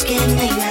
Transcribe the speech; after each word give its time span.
skin 0.00 0.36
like 0.36 0.69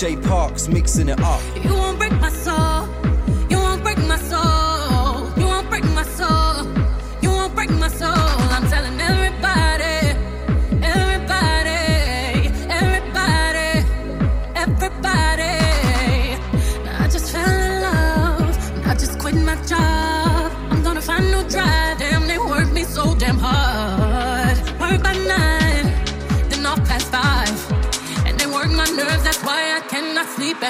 DJ 0.00 0.16
Parks 0.26 0.66
mixing 0.66 1.10
it 1.10 1.19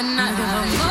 at 0.01 0.15
night. 0.15 0.37
Motivation. 0.37 0.90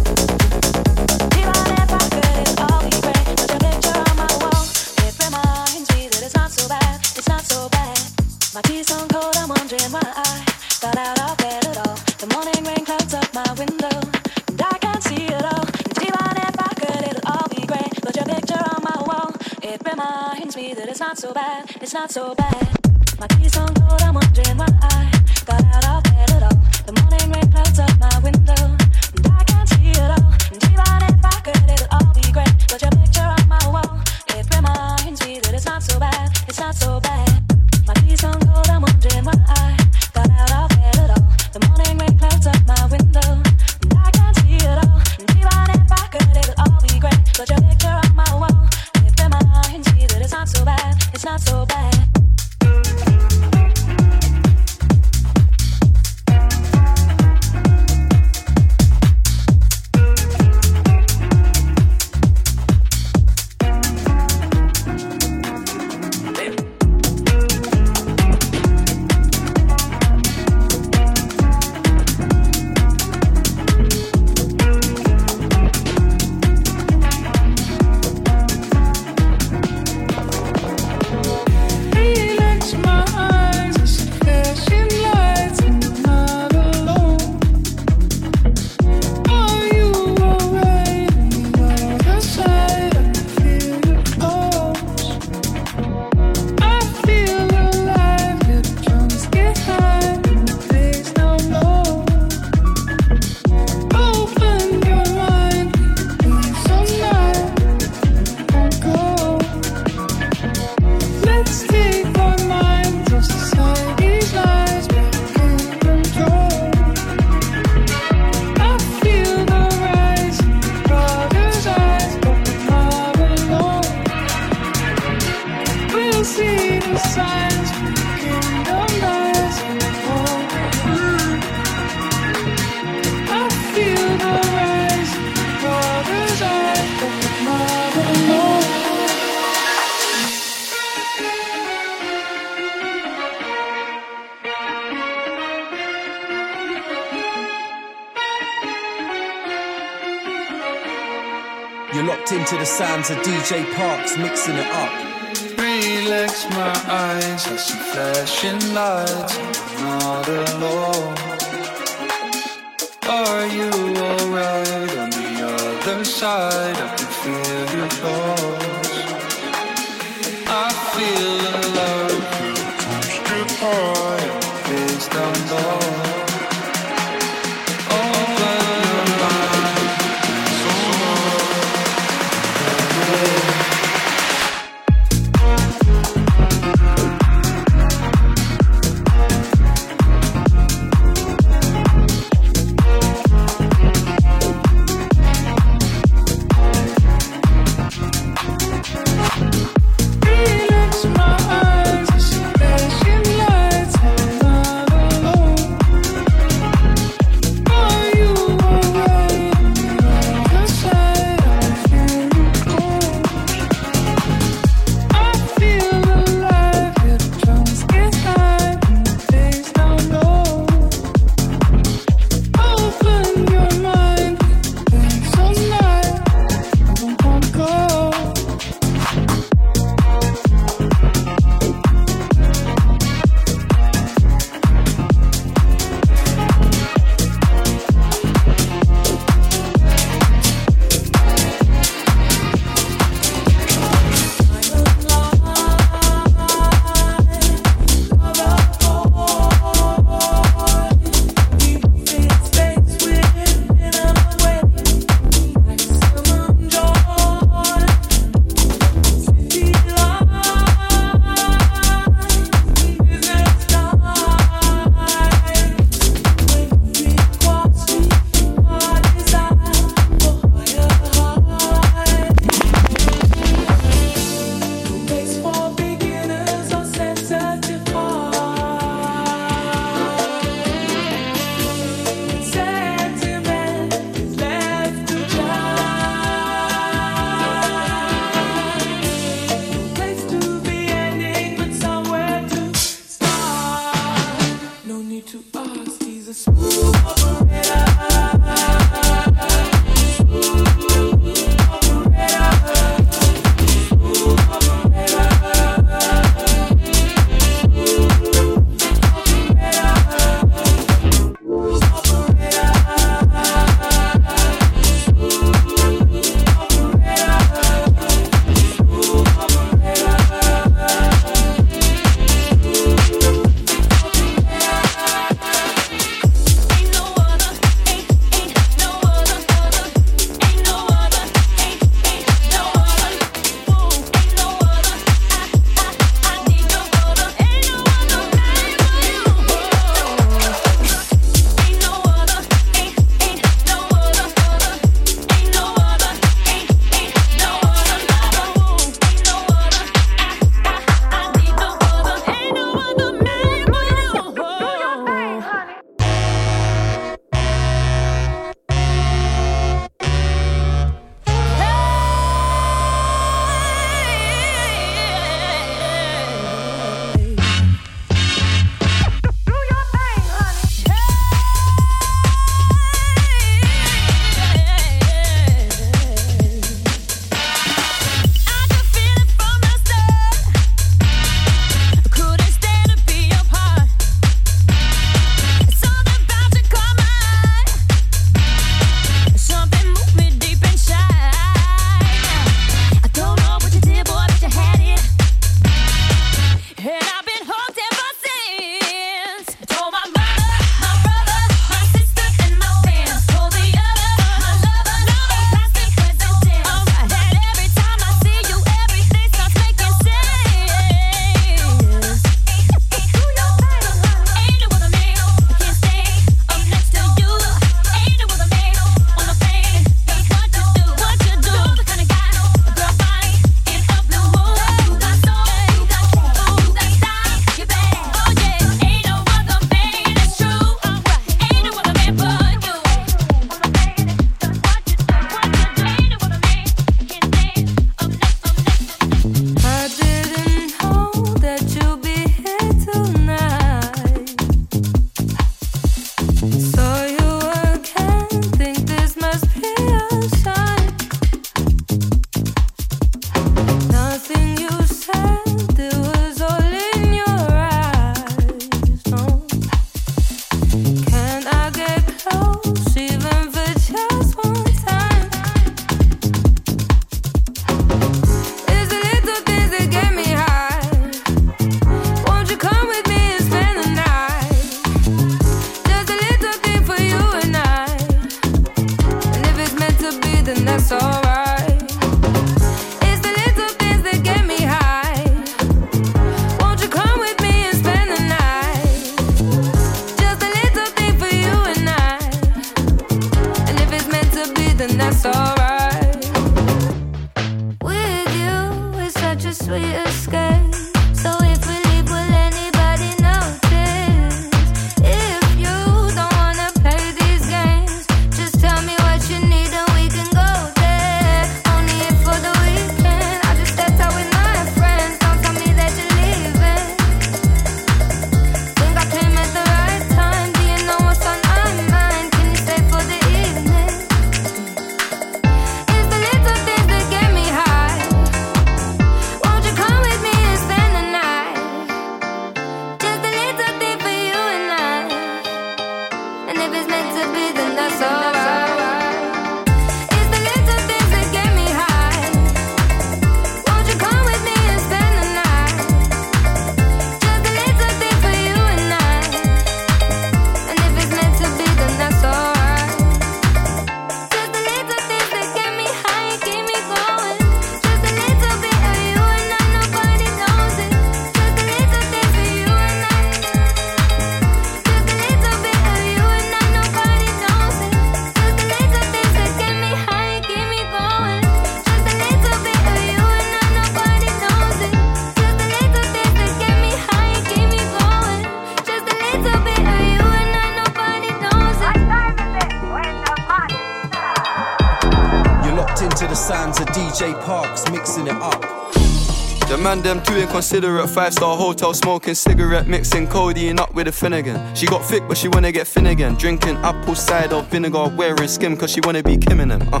Too. 590.62 591.06
Five 591.06 591.32
star 591.32 591.56
hotel 591.56 591.92
smoking 591.92 592.34
cigarette, 592.34 592.86
mixing 592.86 593.28
codeine 593.28 593.78
up 593.78 593.94
with 593.94 594.08
a 594.08 594.12
Finnegan. 594.12 594.74
She 594.74 594.86
got 594.86 595.04
thick, 595.04 595.22
but 595.28 595.36
she 595.36 595.48
wanna 595.48 595.70
get 595.70 595.86
thin 595.86 596.06
again. 596.06 596.34
Drinking 596.34 596.76
apple 596.78 597.14
cider 597.14 597.60
vinegar, 597.62 598.08
wearing 598.16 598.48
skim, 598.48 598.76
cause 598.76 598.90
she 598.90 599.00
wanna 599.02 599.22
be 599.22 599.36
Kim 599.36 599.60
in 599.60 599.68
them. 599.68 599.82
Uh. 599.92 600.00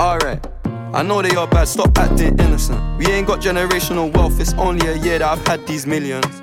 Alright. 0.00 0.46
I 0.94 1.02
know 1.02 1.20
they 1.20 1.34
are 1.34 1.46
bad, 1.46 1.68
stop 1.68 1.98
acting 1.98 2.38
innocent. 2.38 2.80
We 2.98 3.06
ain't 3.06 3.26
got 3.26 3.40
generational 3.40 4.14
wealth, 4.14 4.40
it's 4.40 4.54
only 4.54 4.86
a 4.86 4.96
year 4.96 5.18
that 5.18 5.38
I've 5.38 5.46
had 5.46 5.66
these 5.66 5.86
millions. 5.86 6.42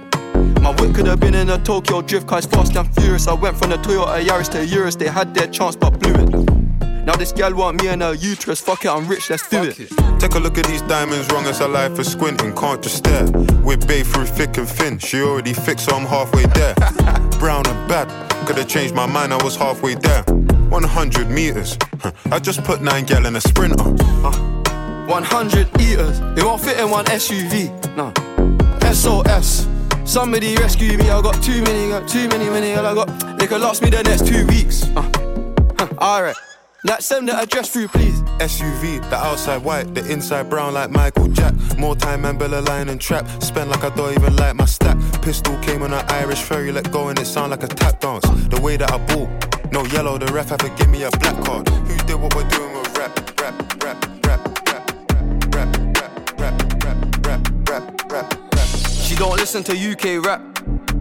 My 0.62 0.72
whip 0.72 0.94
could 0.94 1.08
have 1.08 1.20
been 1.20 1.34
in 1.34 1.50
a 1.50 1.58
Tokyo 1.58 2.02
drift 2.02 2.28
car, 2.28 2.39
it's 2.39 2.48
fast 2.48 2.76
and 2.76 2.94
furious. 2.96 3.28
I 3.28 3.34
went 3.34 3.58
from 3.58 3.70
the 3.70 3.78
Toyota 3.78 4.22
Yaris 4.22 4.50
to 4.52 4.65
Urus, 4.65 4.96
they 4.96 5.08
had 5.08 5.34
their 5.34 5.48
chance 5.48 5.76
but 5.76 6.00
blew 6.00 6.13
it. 6.13 6.30
Now 7.06 7.15
this 7.15 7.32
gal 7.32 7.54
want 7.56 7.82
me 7.82 7.88
and 7.88 8.02
her 8.02 8.13
uterus, 8.13 8.60
fuck 8.60 8.84
it, 8.84 8.89
I'm 8.89 9.08
rich, 9.08 9.30
let's 9.30 9.48
do 9.48 9.63
it. 9.63 10.05
Take 10.19 10.36
a 10.36 10.39
look 10.39 10.58
at 10.58 10.65
these 10.65 10.82
diamonds, 10.84 11.32
wrong 11.32 11.45
as 11.45 11.60
a 11.60 11.67
life 11.67 11.95
for 11.95 12.04
squinting. 12.04 12.56
Can't 12.56 12.82
just 12.82 12.97
stare. 12.97 13.25
With 13.63 13.88
babe 13.88 14.06
through 14.06 14.25
thick 14.25 14.58
and 14.58 14.67
thin. 14.67 14.97
She 14.99 15.21
already 15.21 15.54
fixed, 15.54 15.86
so 15.86 15.95
I'm 15.95 16.06
halfway 16.06 16.45
there. 16.47 16.73
Brown 17.39 17.65
and 17.67 17.89
bad. 17.89 18.08
Could 18.47 18.58
have 18.58 18.67
changed 18.67 18.93
my 18.93 19.06
mind, 19.06 19.34
I 19.34 19.43
was 19.43 19.56
halfway 19.56 19.95
there. 19.95 20.23
100 20.23 21.30
meters. 21.30 21.78
I 22.32 22.39
just 22.39 22.63
put 22.63 22.82
nine 22.82 23.06
gal 23.06 23.25
in 23.25 23.36
a 23.36 23.41
sprinter. 23.41 23.84
100 23.84 25.82
eaters, 25.82 26.19
it 26.38 26.43
won't 26.43 26.62
fit 26.62 26.80
in 26.80 26.89
one 26.89 27.06
SUV. 27.06 27.69
No. 27.95 28.12
SOS. 28.92 29.67
Somebody 30.06 30.56
rescue 30.58 30.98
me, 30.98 31.10
I 31.10 31.21
got 31.21 31.42
too 31.44 31.62
many, 31.63 31.90
got 31.90 32.08
too 32.08 32.27
many, 32.27 32.50
many, 32.50 32.73
all 32.73 32.85
I 32.85 32.94
got. 32.94 33.37
They 33.40 33.48
could 33.48 33.62
last 33.62 33.81
me 33.81 33.90
the 33.90 34.04
next 34.04 34.27
two 34.27 34.46
weeks. 34.48 34.83
Uh. 34.96 35.02
Huh. 35.77 35.87
Alright. 35.98 36.35
Like, 36.86 37.02
send 37.02 37.27
the 37.27 37.36
address 37.36 37.69
through, 37.69 37.88
please. 37.88 38.21
SUV, 38.38 39.02
the 39.10 39.15
outside 39.15 39.63
white, 39.63 39.96
the 39.96 40.06
inside 40.08 40.52
brown 40.52 40.75
like 40.75 40.92
Michael 40.92 41.27
Jack. 41.29 41.56
More 41.79 41.96
time 41.96 42.25
and 42.25 42.38
Bella 42.38 42.62
line 42.62 42.90
and 42.90 43.02
trap. 43.02 43.25
Spend 43.42 43.71
like 43.71 43.83
I 43.83 43.90
don't 43.96 44.13
even 44.13 44.36
like 44.36 44.56
my 44.56 44.65
stack. 44.65 44.96
Pistol 45.23 45.58
came 45.63 45.81
on 45.81 45.94
an 45.94 46.06
Irish 46.10 46.44
ferry, 46.44 46.71
let 46.71 46.92
go 46.92 47.08
and 47.08 47.17
it 47.17 47.25
sound 47.25 47.50
like 47.50 47.63
a 47.63 47.67
tap 47.67 48.00
dance. 48.02 48.23
The 48.50 48.62
way 48.62 48.77
that 48.77 48.92
I 48.92 49.00
bought, 49.08 49.71
no 49.71 49.83
yellow, 49.86 50.19
the 50.19 50.27
ref 50.27 50.50
had 50.50 50.60
to 50.60 50.69
give 50.77 50.90
me 50.92 51.02
a 51.02 51.10
black 51.10 51.44
card. 51.44 51.67
Who 51.69 51.98
did 52.06 52.21
what 52.21 52.36
we're 52.36 52.48
doing 52.50 52.71
with 52.77 52.96
rap, 52.96 53.42
rap, 53.42 53.83
rap, 53.83 54.06
rap, 54.27 54.67
rap, 54.67 55.56
rap, 55.56 55.75
rap, 56.38 56.40
rap, 56.40 56.83
rap, 56.86 57.67
rap, 57.67 58.12
rap, 58.12 58.12
rap. 58.12 58.33
She 58.92 59.15
don't 59.15 59.38
listen 59.38 59.63
to 59.63 59.73
UK 59.73 60.23
rap. 60.23 60.42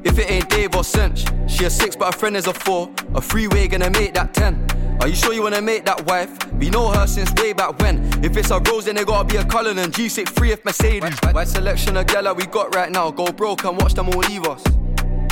If 0.04 0.18
it 0.18 0.30
ain't 0.30 0.48
Dave 0.50 0.74
or 0.74 0.82
Cench, 0.82 1.24
she 1.48 1.64
a 1.64 1.70
six, 1.70 1.96
but 1.96 2.14
her 2.14 2.18
friend 2.18 2.36
is 2.36 2.46
a 2.46 2.52
four. 2.52 2.90
A 3.14 3.20
freeway 3.20 3.68
gonna 3.68 3.90
make 3.90 4.14
that 4.14 4.34
ten. 4.34 4.66
Are 5.00 5.08
you 5.08 5.14
sure 5.14 5.32
you 5.32 5.42
wanna 5.42 5.62
make 5.62 5.84
that 5.86 6.06
wife? 6.06 6.30
We 6.54 6.70
know 6.70 6.90
her 6.90 7.06
since 7.06 7.32
way 7.34 7.52
back 7.52 7.78
when. 7.80 8.04
If 8.24 8.36
it's 8.36 8.50
a 8.50 8.60
Rose, 8.60 8.84
then 8.84 8.96
it 8.98 9.06
gotta 9.06 9.26
be 9.26 9.36
a 9.36 9.44
Cullen 9.44 9.78
and 9.78 9.92
G63 9.92 10.50
if 10.50 10.64
Mercedes. 10.64 11.18
Wide 11.32 11.48
selection 11.48 11.96
of 11.96 12.06
gala 12.06 12.34
we 12.34 12.46
got 12.46 12.74
right 12.74 12.90
now. 12.90 13.10
Go 13.10 13.32
broke 13.32 13.64
and 13.64 13.80
watch 13.80 13.94
them 13.94 14.08
all 14.10 14.20
leave 14.20 14.44
us. 14.44 14.62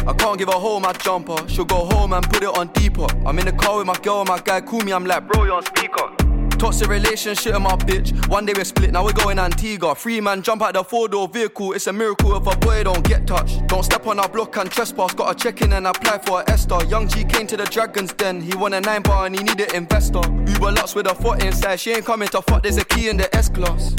I 0.06 0.12
can't 0.14 0.38
give 0.38 0.48
her 0.48 0.58
home 0.58 0.82
my 0.82 0.92
jumper. 0.94 1.36
She'll 1.48 1.64
go 1.64 1.84
home 1.84 2.12
and 2.12 2.28
put 2.28 2.42
it 2.42 2.56
on 2.58 2.68
deeper. 2.68 3.06
I'm 3.24 3.38
in 3.38 3.46
the 3.46 3.52
car 3.52 3.78
with 3.78 3.86
my 3.86 3.98
girl 3.98 4.20
and 4.20 4.28
my 4.28 4.40
guy 4.40 4.60
call 4.60 4.80
me. 4.80 4.92
I'm 4.92 5.04
like, 5.04 5.28
bro, 5.28 5.44
you're 5.44 5.54
on 5.54 5.64
speaker. 5.64 6.21
Toxic 6.62 6.86
relationship 6.86 7.54
with 7.54 7.62
my 7.62 7.74
bitch. 7.74 8.28
One 8.28 8.46
day 8.46 8.52
we're 8.54 8.62
split, 8.62 8.92
now 8.92 9.04
we're 9.04 9.12
going 9.12 9.40
Antigua. 9.40 9.96
Free 9.96 10.20
man 10.20 10.42
jump 10.42 10.62
out 10.62 10.74
the 10.74 10.84
four 10.84 11.08
door 11.08 11.26
vehicle. 11.26 11.72
It's 11.72 11.88
a 11.88 11.92
miracle 11.92 12.36
if 12.36 12.46
a 12.46 12.56
boy 12.56 12.84
don't 12.84 13.04
get 13.04 13.26
touched. 13.26 13.66
Don't 13.66 13.82
step 13.82 14.06
on 14.06 14.20
our 14.20 14.28
block 14.28 14.56
and 14.58 14.70
trespass. 14.70 15.12
Got 15.12 15.34
a 15.34 15.36
check 15.36 15.60
in 15.62 15.72
and 15.72 15.88
apply 15.88 16.18
for 16.18 16.40
a 16.40 16.48
Esther. 16.48 16.84
Young 16.84 17.08
G 17.08 17.24
came 17.24 17.48
to 17.48 17.56
the 17.56 17.64
Dragons 17.64 18.12
Den. 18.12 18.40
He 18.40 18.54
won 18.54 18.74
a 18.74 18.80
nine 18.80 19.02
bar 19.02 19.26
and 19.26 19.36
he 19.36 19.42
needed 19.42 19.74
investor. 19.74 20.20
Uber 20.52 20.70
Lux 20.70 20.94
with 20.94 21.10
a 21.10 21.14
foot 21.16 21.42
inside. 21.42 21.80
She 21.80 21.90
ain't 21.90 22.04
coming 22.04 22.28
to 22.28 22.40
fuck. 22.40 22.62
There's 22.62 22.76
a 22.76 22.84
key 22.84 23.08
in 23.08 23.16
the 23.16 23.34
S 23.34 23.48
class. 23.48 23.96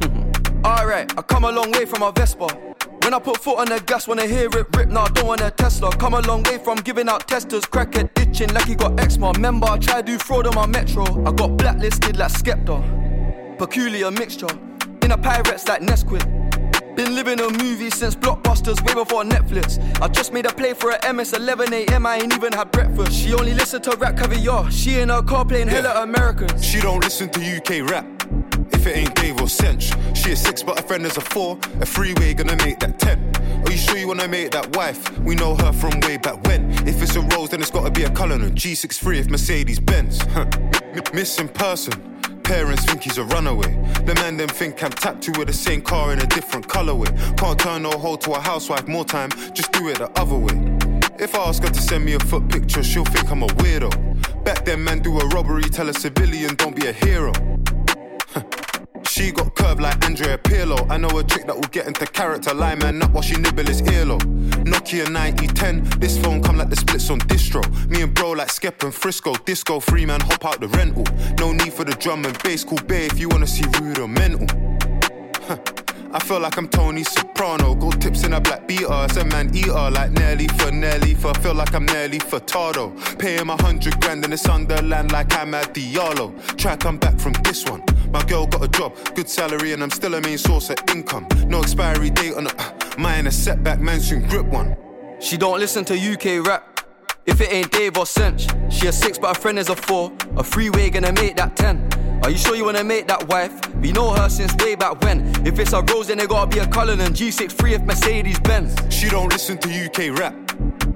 Alright, 0.66 1.16
I 1.16 1.22
come 1.22 1.44
a 1.44 1.52
long 1.52 1.70
way 1.70 1.84
from 1.84 2.02
a 2.02 2.10
Vespa. 2.10 2.48
When 3.02 3.14
I 3.14 3.18
put 3.18 3.38
foot 3.42 3.58
on 3.58 3.66
the 3.66 3.80
gas, 3.84 4.06
wanna 4.06 4.26
hear 4.26 4.46
it 4.46 4.54
rip, 4.54 4.88
Now 4.88 5.02
nah, 5.02 5.08
don't 5.08 5.26
want 5.26 5.40
a 5.40 5.50
Tesla. 5.50 5.90
Come 5.96 6.14
a 6.14 6.20
long 6.20 6.44
way 6.44 6.58
from 6.58 6.78
giving 6.78 7.08
out 7.08 7.26
testers, 7.26 7.64
Crack 7.64 7.90
crackhead 7.90 8.16
itching 8.16 8.54
like 8.54 8.66
he 8.66 8.76
got 8.76 8.98
eczema. 9.00 9.32
Remember, 9.32 9.66
I 9.66 9.78
tried 9.78 10.06
to 10.06 10.12
do 10.12 10.18
fraud 10.18 10.46
on 10.46 10.54
my 10.54 10.66
metro. 10.66 11.04
I 11.26 11.32
got 11.32 11.56
blacklisted 11.56 12.16
like 12.16 12.30
Skepta. 12.30 13.58
Peculiar 13.58 14.10
mixture. 14.12 14.46
In 15.02 15.10
a 15.10 15.18
pirates 15.18 15.66
like 15.66 15.82
Nesquik. 15.82 16.24
Been 16.94 17.16
living 17.16 17.40
a 17.40 17.50
movie 17.50 17.90
since 17.90 18.14
blockbusters 18.14 18.80
way 18.86 18.94
before 18.94 19.24
Netflix. 19.24 19.80
I 20.00 20.06
just 20.06 20.32
made 20.32 20.46
a 20.46 20.52
play 20.52 20.72
for 20.72 20.92
a 20.92 21.12
MS 21.12 21.32
11 21.32 21.72
AM. 21.72 22.06
I 22.06 22.18
ain't 22.18 22.34
even 22.34 22.52
had 22.52 22.70
breakfast. 22.70 23.12
She 23.12 23.34
only 23.34 23.54
listened 23.54 23.82
to 23.84 23.90
RapCaviar. 23.90 24.70
She 24.70 25.00
in 25.00 25.08
her 25.08 25.22
car 25.22 25.44
playing 25.44 25.68
hella 25.68 26.02
Americans. 26.02 26.64
She 26.64 26.80
don't 26.80 27.02
listen 27.02 27.30
to 27.30 27.56
UK 27.56 27.90
rap. 27.90 28.21
If 28.82 28.88
it 28.88 28.96
ain't 28.96 29.14
Dave 29.14 29.36
or 29.36 29.46
Cench, 29.46 29.94
she 30.16 30.32
a 30.32 30.36
six, 30.36 30.60
but 30.60 30.76
her 30.76 30.84
friend 30.84 31.06
is 31.06 31.16
a 31.16 31.20
four. 31.20 31.56
A 31.80 31.86
freeway 31.86 32.34
gonna 32.34 32.56
make 32.64 32.80
that 32.80 32.98
ten. 32.98 33.16
Are 33.64 33.70
you 33.70 33.78
sure 33.78 33.96
you 33.96 34.08
wanna 34.08 34.26
make 34.26 34.50
that 34.50 34.74
wife? 34.74 35.16
We 35.20 35.36
know 35.36 35.54
her 35.54 35.70
from 35.70 36.00
way 36.00 36.16
back 36.16 36.44
when. 36.48 36.68
If 36.84 37.00
it's 37.00 37.14
a 37.14 37.20
Rose, 37.20 37.50
then 37.50 37.60
it's 37.60 37.70
gotta 37.70 37.92
be 37.92 38.02
a 38.02 38.10
Cullinan. 38.10 38.56
G63 38.56 39.18
if 39.18 39.30
Mercedes 39.30 39.78
Benz. 39.78 40.18
Missing 41.14 41.50
person. 41.50 41.92
Parents 42.42 42.84
think 42.84 43.04
he's 43.04 43.18
a 43.18 43.24
runaway. 43.26 43.72
The 44.04 44.16
man 44.16 44.36
them 44.36 44.48
think 44.48 44.82
I'm 44.82 44.90
to 44.90 45.30
with 45.38 45.46
the 45.46 45.54
same 45.54 45.80
car 45.80 46.12
in 46.12 46.18
a 46.18 46.26
different 46.26 46.66
colorway. 46.66 47.06
Can't 47.38 47.60
turn 47.60 47.82
no 47.84 47.92
hoe 47.92 48.16
to 48.16 48.32
a 48.32 48.40
housewife 48.40 48.88
more 48.88 49.04
time, 49.04 49.30
just 49.54 49.70
do 49.70 49.90
it 49.90 49.98
the 49.98 50.10
other 50.20 50.34
way. 50.34 50.58
If 51.20 51.36
I 51.36 51.44
ask 51.44 51.62
her 51.62 51.70
to 51.70 51.80
send 51.80 52.04
me 52.04 52.14
a 52.14 52.18
foot 52.18 52.48
picture, 52.48 52.82
she'll 52.82 53.04
think 53.04 53.30
I'm 53.30 53.44
a 53.44 53.46
weirdo. 53.62 54.42
Back 54.42 54.64
then, 54.64 54.82
man, 54.82 54.98
do 54.98 55.20
a 55.20 55.26
robbery, 55.28 55.62
tell 55.62 55.88
a 55.88 55.94
civilian, 55.94 56.56
don't 56.56 56.74
be 56.74 56.88
a 56.88 56.92
hero. 56.92 57.32
She 59.12 59.30
got 59.30 59.54
curved 59.54 59.82
like 59.82 60.02
Andrea 60.06 60.38
Pirlo. 60.38 60.90
I 60.90 60.96
know 60.96 61.10
a 61.18 61.22
trick 61.22 61.46
that 61.46 61.54
will 61.54 61.68
get 61.68 61.86
into 61.86 62.06
character. 62.06 62.54
Lie 62.54 62.76
man 62.76 63.02
up 63.02 63.10
while 63.10 63.22
she 63.22 63.36
nibble 63.36 63.66
his 63.66 63.82
earlobe. 63.82 64.22
Nokia 64.64 65.12
9010. 65.12 66.00
This 66.00 66.16
phone 66.16 66.42
come 66.42 66.56
like 66.56 66.70
the 66.70 66.76
splits 66.76 67.10
on 67.10 67.18
distro. 67.18 67.62
Me 67.90 68.00
and 68.00 68.14
bro 68.14 68.30
like 68.30 68.48
Skep 68.48 68.82
and 68.82 68.94
Frisco. 68.94 69.34
Disco 69.44 69.80
free 69.80 70.06
man, 70.06 70.20
hop 70.20 70.46
out 70.46 70.60
the 70.62 70.68
rental. 70.68 71.04
No 71.38 71.52
need 71.52 71.74
for 71.74 71.84
the 71.84 71.92
drum 71.92 72.24
and 72.24 72.42
bass. 72.42 72.64
Cool 72.64 72.78
bay 72.86 73.04
if 73.04 73.18
you 73.18 73.28
wanna 73.28 73.46
see 73.46 73.66
rude 73.78 73.98
or 73.98 74.08
mental. 74.08 74.46
I 76.14 76.18
feel 76.18 76.40
like 76.40 76.58
I'm 76.58 76.68
Tony 76.68 77.04
Soprano. 77.04 77.74
Gold 77.74 78.00
tips 78.02 78.24
in 78.24 78.34
a 78.34 78.40
black 78.40 78.68
beater. 78.68 78.86
It's 78.90 79.16
a 79.16 79.24
man 79.24 79.54
eater 79.56 79.72
like 79.72 80.10
Nelly 80.10 80.46
for 80.48 80.70
Nelly. 80.70 81.14
For 81.14 81.28
I 81.28 81.38
feel 81.38 81.54
like 81.54 81.74
I'm 81.74 81.86
Nelly 81.86 82.18
Furtado. 82.18 83.18
Pay 83.18 83.36
him 83.36 83.48
a 83.48 83.60
hundred 83.62 83.98
grand 84.02 84.22
in 84.24 84.30
the 84.30 84.36
Sunderland 84.36 85.10
like 85.10 85.34
I'm 85.38 85.54
at 85.54 85.72
Diallo. 85.72 86.36
Try 86.58 86.76
come 86.76 86.98
back 86.98 87.18
from 87.18 87.32
this 87.44 87.64
one. 87.64 87.82
My 88.10 88.22
girl 88.24 88.46
got 88.46 88.62
a 88.62 88.68
job, 88.68 88.94
good 89.14 89.28
salary, 89.28 89.72
and 89.72 89.82
I'm 89.82 89.90
still 89.90 90.14
a 90.14 90.20
main 90.20 90.36
source 90.36 90.68
of 90.68 90.76
income. 90.90 91.26
No 91.46 91.62
expiry 91.62 92.10
date 92.10 92.34
on 92.34 92.46
it. 92.46 92.54
Mine 92.98 93.26
a 93.26 93.30
setback, 93.30 93.80
man 93.80 93.98
soon 93.98 94.28
grip 94.28 94.44
one. 94.44 94.76
She 95.18 95.38
don't 95.38 95.58
listen 95.58 95.82
to 95.86 95.94
UK 95.94 96.46
rap. 96.46 96.86
If 97.24 97.40
it 97.40 97.50
ain't 97.52 97.70
Dave 97.70 97.96
or 97.96 98.04
Cench, 98.04 98.50
she 98.70 98.86
a 98.88 98.92
six, 98.92 99.16
but 99.16 99.36
her 99.36 99.40
friend 99.40 99.58
is 99.58 99.70
a 99.70 99.76
four. 99.76 100.12
A 100.36 100.44
freeway 100.44 100.90
gonna 100.90 101.12
make 101.12 101.36
that 101.36 101.56
ten. 101.56 101.88
Are 102.22 102.30
you 102.30 102.38
sure 102.38 102.54
you 102.54 102.64
wanna 102.64 102.84
make 102.84 103.08
that 103.08 103.26
wife? 103.26 103.52
We 103.76 103.90
know 103.90 104.12
her 104.12 104.28
since 104.28 104.54
way 104.62 104.76
back 104.76 105.00
when. 105.02 105.26
If 105.44 105.58
it's 105.58 105.72
a 105.72 105.82
Rose, 105.82 106.06
then 106.06 106.20
it 106.20 106.28
gotta 106.28 106.48
be 106.48 106.60
a 106.60 106.66
Cullinan 106.68 107.12
G63 107.12 107.72
if 107.72 107.82
Mercedes 107.82 108.38
Benz. 108.38 108.76
She 108.94 109.08
don't 109.08 109.28
listen 109.32 109.58
to 109.58 109.68
UK 109.68 110.16
rap. 110.16 110.34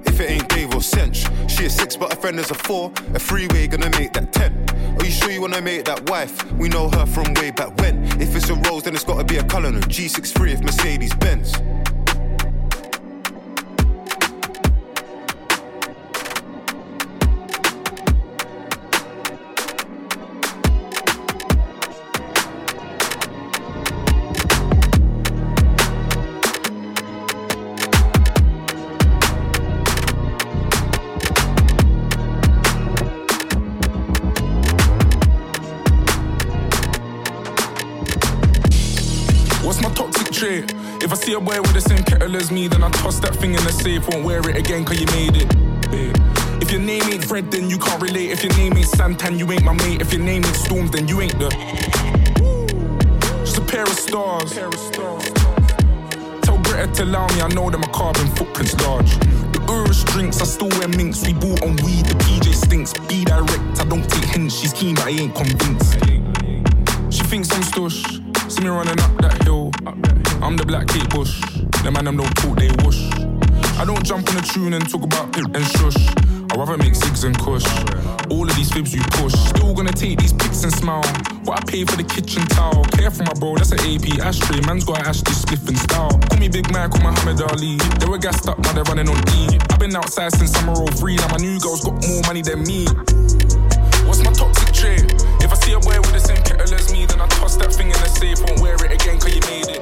If 0.05 0.21
it 0.21 0.31
ain't 0.31 0.47
Dave 0.47 0.73
or 0.73 0.79
Cench, 0.79 1.27
she 1.49 1.65
a 1.65 1.69
six, 1.69 1.97
but 1.97 2.13
her 2.13 2.19
friend 2.19 2.39
is 2.39 2.49
a 2.49 2.55
four. 2.55 2.93
A 3.13 3.19
freeway 3.19 3.67
gonna 3.67 3.89
make 3.99 4.13
that 4.13 4.31
ten. 4.31 4.53
Are 4.97 5.05
you 5.05 5.11
sure 5.11 5.29
you 5.29 5.41
wanna 5.41 5.61
make 5.61 5.83
that 5.83 6.09
wife? 6.09 6.49
We 6.53 6.69
know 6.69 6.89
her 6.89 7.05
from 7.05 7.33
way 7.33 7.51
back 7.51 7.75
when. 7.81 8.05
If 8.21 8.33
it's 8.33 8.49
a 8.49 8.55
Rose, 8.55 8.83
then 8.83 8.95
it's 8.95 9.03
gotta 9.03 9.25
be 9.25 9.35
a 9.35 9.43
Cullinan 9.43 9.81
G63 9.81 10.53
if 10.53 10.61
Mercedes 10.61 11.13
Benz. 11.15 11.51
A 41.37 41.39
boy 41.39 41.61
with 41.61 41.73
the 41.73 41.81
same 41.81 42.03
kettle 42.03 42.35
as 42.35 42.51
me, 42.51 42.67
then 42.67 42.83
I 42.83 42.89
toss 42.89 43.19
that 43.19 43.35
thing 43.35 43.53
in 43.53 43.63
the 43.63 43.71
safe, 43.71 44.09
won't 44.09 44.25
wear 44.25 44.39
it 44.49 44.57
again, 44.57 44.83
cause 44.83 44.99
you 44.99 45.05
made 45.05 45.37
it. 45.37 45.45
Yeah. 45.93 46.11
If 46.59 46.71
your 46.71 46.81
name 46.81 47.03
ain't 47.03 47.23
Fred, 47.23 47.51
then 47.51 47.69
you 47.69 47.77
can't 47.77 48.01
relate. 48.01 48.31
If 48.31 48.43
your 48.43 48.53
name 48.53 48.75
ain't 48.75 48.87
Santan, 48.87 49.37
you 49.37 49.51
ain't 49.51 49.63
my 49.63 49.73
mate. 49.73 50.01
If 50.01 50.11
your 50.11 50.23
name 50.23 50.43
ain't 50.43 50.55
Storms, 50.55 50.89
then 50.89 51.07
you 51.07 51.21
ain't 51.21 51.37
the. 51.37 51.49
Just 53.45 53.59
a 53.59 53.61
pair 53.61 53.83
of 53.83 53.89
stars. 53.89 54.53
Tell 56.41 56.57
Greta 56.63 56.91
to 56.93 57.03
allow 57.03 57.27
me, 57.27 57.41
I 57.41 57.49
know 57.49 57.69
that 57.69 57.77
my 57.77 57.87
carbon 57.89 58.27
footprint's 58.29 58.73
large. 58.81 59.13
The 59.53 59.63
Urus 59.69 60.03
drinks, 60.05 60.41
I 60.41 60.45
still 60.45 60.69
wear 60.69 60.87
minks. 60.87 61.23
We 61.23 61.33
bought 61.33 61.61
on 61.61 61.75
weed, 61.85 62.07
the 62.07 62.15
PJ 62.25 62.55
stinks. 62.55 62.93
Be 63.07 63.25
direct, 63.25 63.79
I 63.79 63.85
don't 63.85 64.09
take 64.09 64.25
hints. 64.25 64.55
She's 64.55 64.73
keen, 64.73 64.95
but 64.95 65.05
I 65.05 65.09
ain't 65.11 65.35
convinced. 65.35 65.99
She 67.13 67.23
thinks 67.25 67.51
I'm 67.51 67.61
stush. 67.61 68.26
See 68.49 68.63
me 68.63 68.69
running 68.69 68.97
up 68.99 69.11
that 69.19 69.43
hill. 69.43 69.71
I'm 70.41 70.55
the 70.55 70.63
black 70.65 70.87
Kate 70.87 71.09
Bush. 71.09 71.41
The 71.83 71.91
man 71.91 72.05
them 72.05 72.15
don't 72.15 72.31
talk, 72.39 72.55
they 72.55 72.71
whoosh. 72.79 73.03
I 73.75 73.83
don't 73.83 74.03
jump 74.07 74.23
on 74.29 74.35
the 74.39 74.41
tune 74.41 74.71
and 74.71 74.87
talk 74.87 75.03
about 75.03 75.33
pip 75.35 75.51
and 75.51 75.67
shush. 75.75 75.99
I 76.47 76.55
rather 76.55 76.79
make 76.79 76.95
zigs 76.95 77.27
and 77.27 77.35
kush. 77.37 77.67
All 78.31 78.47
of 78.47 78.55
these 78.55 78.71
fibs 78.71 78.95
you 78.95 79.03
push. 79.19 79.35
Still 79.51 79.75
gonna 79.75 79.91
take 79.91 80.19
these 80.19 80.31
pics 80.31 80.63
and 80.63 80.71
smile. 80.71 81.03
What 81.43 81.59
I 81.59 81.63
pay 81.67 81.83
for 81.83 81.99
the 81.99 82.07
kitchen 82.07 82.47
towel. 82.47 82.87
Care 82.95 83.11
for 83.11 83.27
my 83.27 83.35
bro, 83.35 83.59
that's 83.59 83.75
an 83.75 83.83
AP 83.83 84.23
ashtray. 84.23 84.63
Man's 84.63 84.87
got 84.87 85.03
an 85.03 85.11
Ashley 85.11 85.35
spliff 85.35 85.67
and 85.67 85.77
style. 85.77 86.15
Call 86.31 86.39
me 86.39 86.47
Big 86.47 86.71
Mike 86.71 86.95
or 86.95 87.03
Muhammad 87.03 87.43
Ali. 87.51 87.75
They 87.99 88.07
were 88.07 88.17
gassed 88.17 88.47
up, 88.47 88.59
now 88.63 88.71
they're 88.71 88.87
running 88.87 89.11
on 89.11 89.19
E. 89.35 89.59
I've 89.69 89.79
been 89.79 89.95
outside 89.95 90.31
since 90.31 90.55
summer 90.55 90.73
03. 90.73 91.17
Now 91.17 91.27
my 91.35 91.37
new 91.43 91.59
girl's 91.59 91.83
got 91.83 91.99
more 92.07 92.23
money 92.23 92.41
than 92.41 92.63
me. 92.63 92.87
What's 94.07 94.23
my 94.23 94.31
toxic 94.31 94.71
trait? 94.71 95.03
If 95.43 95.51
I 95.51 95.55
see 95.59 95.73
a 95.73 95.79
boy 95.79 95.99
with 95.99 96.15
the 96.15 96.23
then 97.17 97.25
I 97.25 97.35
toss 97.35 97.55
that 97.57 97.73
thing 97.73 97.87
in 97.87 97.97
the 97.97 98.09
safe, 98.09 98.39
won't 98.45 98.61
wear 98.61 98.75
it 98.75 98.91
again, 98.91 99.19
cause 99.19 99.33
you 99.33 99.41
made 99.49 99.69
it. 99.69 99.81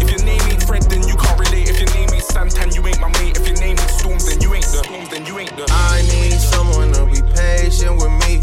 If 0.00 0.10
your 0.10 0.24
name 0.24 0.40
ain't 0.48 0.62
Fred, 0.64 0.82
then 0.88 1.06
you 1.06 1.16
can't 1.16 1.38
relate. 1.38 1.68
If 1.68 1.78
your 1.80 1.92
name 1.94 2.08
ain't 2.12 2.24
Santan, 2.24 2.74
you 2.74 2.86
ain't 2.86 3.00
my 3.00 3.08
mate. 3.20 3.36
If 3.36 3.46
your 3.46 3.58
name 3.60 3.78
ain't 3.78 3.90
Storms, 3.90 4.26
then 4.26 4.40
you 4.40 4.54
ain't 4.54 4.64
the. 4.64 4.82
Storms, 4.84 5.08
then 5.10 5.26
you 5.26 5.38
ain't 5.38 5.54
the. 5.56 5.66
I 5.68 6.02
need 6.02 6.38
someone 6.40 6.92
to 6.92 7.04
be 7.06 7.20
patient 7.34 7.96
with 8.00 8.14
me. 8.24 8.40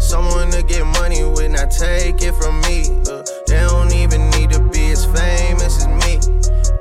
Someone 0.00 0.50
to 0.52 0.62
get 0.62 0.84
money 1.00 1.24
with, 1.24 1.50
not 1.50 1.70
take 1.70 2.22
it 2.22 2.34
from 2.34 2.60
me. 2.62 2.88
Uh, 3.04 3.22
they 3.46 3.60
don't 3.60 3.92
even 3.92 4.30
need 4.30 4.50
to 4.50 4.60
be 4.60 4.90
as 4.90 5.04
famous 5.04 5.84
as 5.84 5.88
me. 6.00 6.16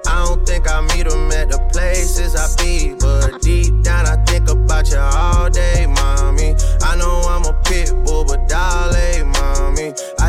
I 0.07 0.23
don't 0.25 0.45
think 0.47 0.69
I 0.69 0.81
meet 0.95 1.09
them 1.09 1.31
at 1.31 1.49
the 1.49 1.59
places 1.71 2.35
I 2.35 2.47
be. 2.63 2.95
But 2.95 3.41
deep 3.41 3.83
down, 3.83 4.05
I 4.05 4.15
think 4.25 4.49
about 4.49 4.89
you 4.89 4.99
all 4.99 5.49
day, 5.49 5.85
mommy. 5.87 6.55
I 6.81 6.95
know 6.95 7.21
I'm 7.27 7.43
a 7.43 7.53
pit 7.63 7.91
bull, 8.05 8.23
but. 8.23 8.37
I 8.51 8.87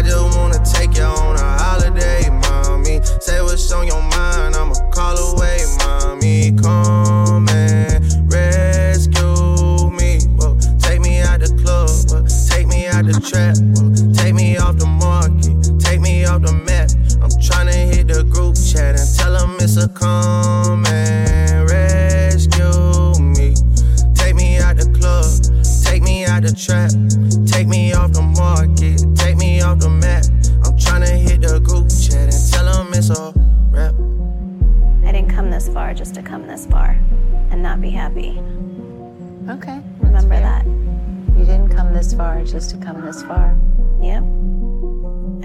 just 0.09 0.39
wanna 0.39 0.59
take 0.65 0.97
you 0.97 1.05
on 1.05 1.37
a 1.37 1.59
holiday, 1.63 2.31
mommy. 2.31 3.01
Say 3.21 3.41
what's 3.43 3.71
on 3.73 3.87
your 3.87 4.03
mind, 4.03 4.57
I'ma 4.57 4.75
call 4.91 5.17
away, 5.33 5.59
mommy. 5.79 6.53
Come 6.53 6.78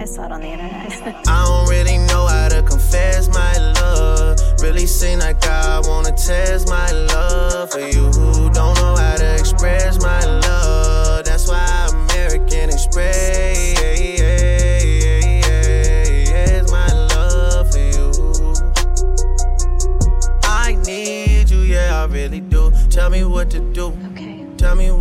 I 0.03 0.05
saw 0.05 0.25
it 0.25 0.33
on 0.33 0.41
the 0.41 0.47
internet. 0.47 1.01
I 1.29 1.45
don't 1.45 1.69
really 1.69 1.97
know 1.97 2.27
how 2.27 2.49
to 2.49 2.61
confess 2.61 3.29
my 3.29 3.57
love. 3.79 4.37
Really 4.61 4.85
seem 4.85 5.19
like 5.19 5.41
I 5.47 5.79
wanna 5.79 6.11
test 6.11 6.67
my 6.67 6.91
love 6.91 7.71
for 7.71 7.79
you 7.79 8.11
who 8.11 8.49
don't 8.49 8.75
know 8.75 8.97
how 8.97 9.15
to 9.15 9.35
express 9.39 10.01
my 10.01 10.19
love. 10.25 10.42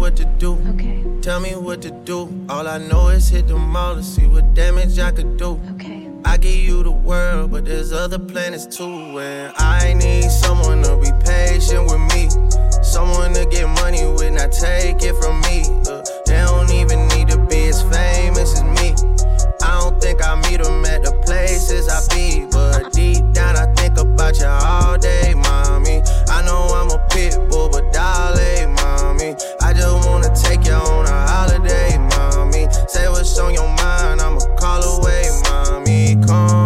What 0.03 0.17
to 0.17 0.25
do. 0.25 0.59
Okay. 0.75 1.05
Tell 1.21 1.39
me 1.39 1.55
what 1.55 1.81
to 1.83 1.93
do. 1.93 2.29
All 2.49 2.67
I 2.67 2.79
know 2.79 3.07
is 3.11 3.29
hit 3.29 3.47
the 3.47 3.57
mall 3.57 3.95
to 3.95 4.03
see 4.03 4.27
what 4.27 4.53
damage 4.53 4.99
I 4.99 5.13
could 5.13 5.37
do. 5.37 5.61
Okay. 5.75 6.09
I 6.25 6.39
give 6.39 6.57
you 6.57 6.83
the 6.83 6.91
world, 6.91 7.53
but 7.53 7.65
there's 7.67 7.93
other 7.93 8.19
planets 8.19 8.67
too. 8.67 9.21
And 9.21 9.55
I 9.59 9.95
need 9.95 10.29
someone 10.29 10.83
to 10.83 10.97
be 10.97 11.13
patient 11.25 11.85
with 11.85 12.03
me. 12.13 12.29
Someone 12.83 13.33
to 13.35 13.47
get 13.47 13.69
money 13.69 14.05
with, 14.05 14.33
not 14.33 14.51
take 14.51 15.01
it 15.05 15.15
from 15.23 15.41
me. 15.43 15.63
Uh, 15.87 16.03
they 16.27 16.43
don't 16.51 16.73
even 16.73 17.07
need 17.15 17.29
to 17.29 17.39
be 17.47 17.69
as 17.69 17.81
famous 17.83 18.59
as 18.59 18.65
me. 18.65 18.97
I 19.63 19.79
don't 19.79 20.03
think 20.03 20.21
I 20.21 20.35
meet 20.51 20.65
them 20.65 20.85
at 20.85 21.05
the 21.05 21.13
places 21.25 21.89
I 21.89 22.03
be. 22.13 22.49
But 22.51 22.93
deep 22.93 23.23
down, 23.35 23.55
I 23.57 23.73
think 23.75 23.97
about 23.99 24.37
you 24.41 24.47
all 24.47 24.99
day, 24.99 25.35
mommy. 25.35 26.03
I 26.27 26.43
know 26.45 26.67
I'm 26.75 26.91
a 26.91 26.99
pit 27.09 27.39
bull, 27.49 27.69
but 27.69 27.93
darling, 27.93 28.72
mommy. 29.23 29.37
I 29.61 29.73
just 29.73 30.07
wanna 30.07 30.35
take 30.35 30.67
you 30.67 30.73
on 30.73 31.07
a 31.07 31.27
holiday, 31.27 31.99
mommy. 31.99 32.67
Say 32.89 33.09
what's 33.09 33.39
on 33.39 33.55
your 33.55 33.69
mind, 33.69 34.21
I'ma 34.21 34.41
call 34.57 34.83
away, 34.83 35.25
mommy. 35.45 36.17
Come 36.27 36.62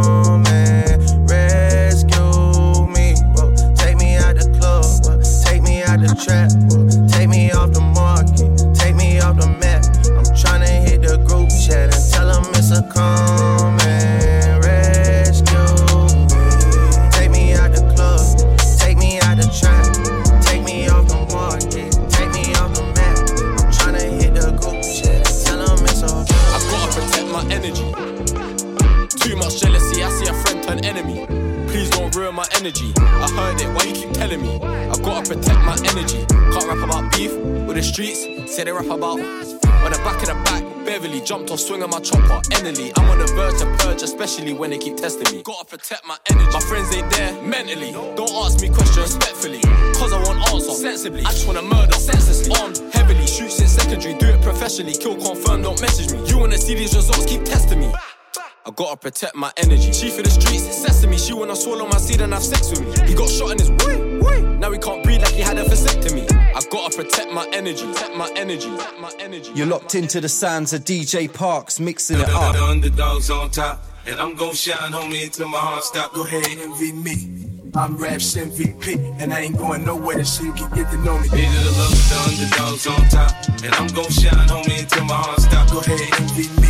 protect 59.16 59.34
my 59.34 59.50
energy. 59.56 59.90
Chief 59.92 60.18
of 60.18 60.24
the 60.24 60.30
streets, 60.30 60.76
sesame. 60.76 61.16
She 61.16 61.32
wanna 61.32 61.56
swallow 61.56 61.86
my 61.86 61.96
seed 61.96 62.20
and 62.20 62.34
have 62.34 62.44
sex 62.44 62.68
with 62.70 62.80
me. 62.82 63.08
He 63.08 63.14
got 63.14 63.30
shot 63.30 63.50
in 63.52 63.58
his 63.58 63.70
way, 63.86 64.18
way. 64.18 64.42
Now 64.58 64.70
he 64.70 64.78
can't 64.78 65.02
breathe 65.02 65.22
like 65.22 65.32
he 65.32 65.40
had 65.40 65.56
a 65.56 65.64
vasectomy. 65.64 66.30
I 66.30 66.60
gotta 66.70 66.94
protect 66.94 67.32
my 67.32 67.48
energy, 67.54 67.86
protect 67.86 68.14
my 68.14 68.30
energy, 68.36 68.68
protect 68.68 69.00
my 69.00 69.10
energy. 69.18 69.50
You're 69.54 69.68
locked 69.68 69.94
into 69.94 70.20
the 70.20 70.28
sounds 70.28 70.74
of 70.74 70.84
DJ 70.84 71.32
Parks 71.32 71.80
mixing 71.80 72.18
it 72.18 72.26
The, 72.26 72.32
the, 72.32 72.38
up. 72.38 72.54
the 72.56 72.62
underdogs 72.62 73.30
on 73.30 73.50
top. 73.50 73.82
And 74.06 74.20
I'm 74.20 74.34
gon' 74.36 74.54
shine, 74.54 74.92
homie, 74.92 75.24
until 75.24 75.48
my 75.48 75.58
heart 75.58 75.84
stop. 75.84 76.12
Go 76.12 76.22
ahead, 76.24 76.46
envy 76.60 76.92
me. 76.92 77.48
I'm 77.74 77.96
Raps 77.96 78.36
MVP, 78.36 79.16
and 79.20 79.32
I 79.32 79.40
ain't 79.40 79.56
going 79.56 79.84
nowhere. 79.84 80.16
This 80.18 80.36
shit 80.38 80.54
can 80.54 80.70
get 80.74 80.90
to 80.90 80.98
know 80.98 81.18
me. 81.18 81.28
These 81.28 81.58
are 81.58 81.64
the 81.64 81.74
love 81.80 81.92
of 81.92 82.08
the 82.10 82.44
underdogs 82.44 82.86
on 82.86 83.08
top. 83.08 83.32
And 83.64 83.74
I'm 83.76 83.88
gon' 83.94 84.10
shine, 84.10 84.46
homie, 84.46 84.80
until 84.82 85.04
my 85.06 85.14
heart 85.14 85.40
stop. 85.40 85.70
Go 85.72 85.80
ahead, 85.80 86.00
envy 86.20 86.48
me. 86.60 86.68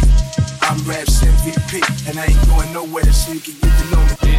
I'm 0.77 0.85
Raps 0.85 1.24
MVP, 1.24 1.81
and 2.07 2.18
I 2.18 2.27
ain't 2.27 2.49
going 2.49 2.70
nowhere. 2.74 3.03
This 3.03 3.24
shit 3.24 3.43
can 3.43 3.55
get 3.62 3.72
to 3.81 3.85
know 3.93 4.03
me. 4.05 4.37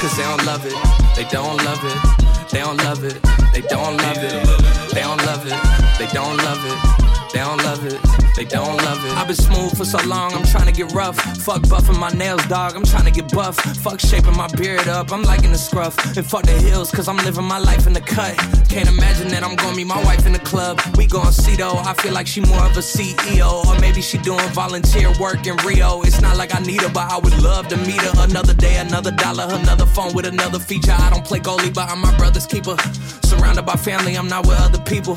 Cause 0.00 0.14
they 0.16 0.22
don't 0.22 0.44
love 0.44 0.66
it, 0.66 0.76
they 1.16 1.24
don't 1.30 1.56
love 1.64 1.80
it, 1.82 2.50
they 2.50 2.60
don't 2.60 2.76
love 2.84 3.02
it, 3.04 3.22
they 3.54 3.62
don't 3.62 3.96
love 3.96 4.18
it, 4.18 4.92
they 4.92 5.00
don't 5.00 5.24
love 5.24 5.46
it, 5.46 5.98
they 5.98 6.06
don't 6.12 6.36
love 6.36 6.60
it, 6.66 7.01
They 7.32 7.38
don't 7.38 7.64
love 7.64 7.86
it. 7.86 7.98
They 8.36 8.44
don't 8.44 8.76
love 8.76 9.04
it. 9.06 9.12
I've 9.16 9.26
been 9.26 9.36
smooth 9.36 9.74
for 9.76 9.86
so 9.86 9.98
long, 10.06 10.34
I'm 10.34 10.44
trying 10.44 10.66
to 10.66 10.72
get 10.72 10.92
rough. 10.92 11.16
Fuck 11.44 11.62
buffing 11.62 11.98
my 11.98 12.10
nails, 12.10 12.44
dog. 12.46 12.76
I'm 12.76 12.84
trying 12.84 13.06
to 13.06 13.10
get 13.10 13.32
buff. 13.32 13.56
Fuck 13.56 14.00
shaping 14.00 14.36
my 14.36 14.48
beard 14.48 14.86
up. 14.88 15.12
I'm 15.12 15.22
liking 15.22 15.50
the 15.50 15.56
scruff. 15.58 15.96
And 16.16 16.26
fuck 16.26 16.42
the 16.42 16.52
hills, 16.52 16.90
cause 16.90 17.08
I'm 17.08 17.16
living 17.18 17.44
my 17.44 17.58
life 17.58 17.86
in 17.86 17.94
the 17.94 18.02
cut. 18.02 18.36
Can't 18.68 18.88
imagine 18.88 19.28
that 19.28 19.42
I'm 19.42 19.56
gonna 19.56 19.76
meet 19.76 19.86
my 19.86 20.02
wife 20.04 20.26
in 20.26 20.32
the 20.32 20.40
club. 20.40 20.78
We 20.96 21.06
gon' 21.06 21.32
see 21.32 21.56
though. 21.56 21.76
I 21.76 21.94
feel 21.94 22.12
like 22.12 22.26
she 22.26 22.42
more 22.42 22.64
of 22.64 22.76
a 22.76 22.82
CEO. 22.82 23.64
Or 23.66 23.78
maybe 23.80 24.02
she 24.02 24.18
doing 24.18 24.46
volunteer 24.50 25.10
work 25.18 25.46
in 25.46 25.56
Rio. 25.64 26.02
It's 26.02 26.20
not 26.20 26.36
like 26.36 26.54
I 26.54 26.60
need 26.60 26.82
her, 26.82 26.90
but 26.90 27.10
I 27.10 27.18
would 27.18 27.38
love 27.42 27.68
to 27.68 27.78
meet 27.78 28.00
her. 28.02 28.12
Another 28.24 28.54
day, 28.54 28.76
another 28.76 29.10
dollar, 29.10 29.46
another 29.48 29.86
phone 29.86 30.12
with 30.12 30.26
another 30.26 30.58
feature. 30.58 30.92
I 30.92 31.08
don't 31.08 31.24
play 31.24 31.38
goalie, 31.38 31.72
but 31.72 31.88
I'm 31.88 32.00
my 32.00 32.14
brother's 32.18 32.46
keeper. 32.46 32.76
Surrounded 33.24 33.64
by 33.64 33.76
family, 33.76 34.16
I'm 34.16 34.28
not 34.28 34.46
with 34.46 34.58
other 34.60 34.80
people. 34.80 35.16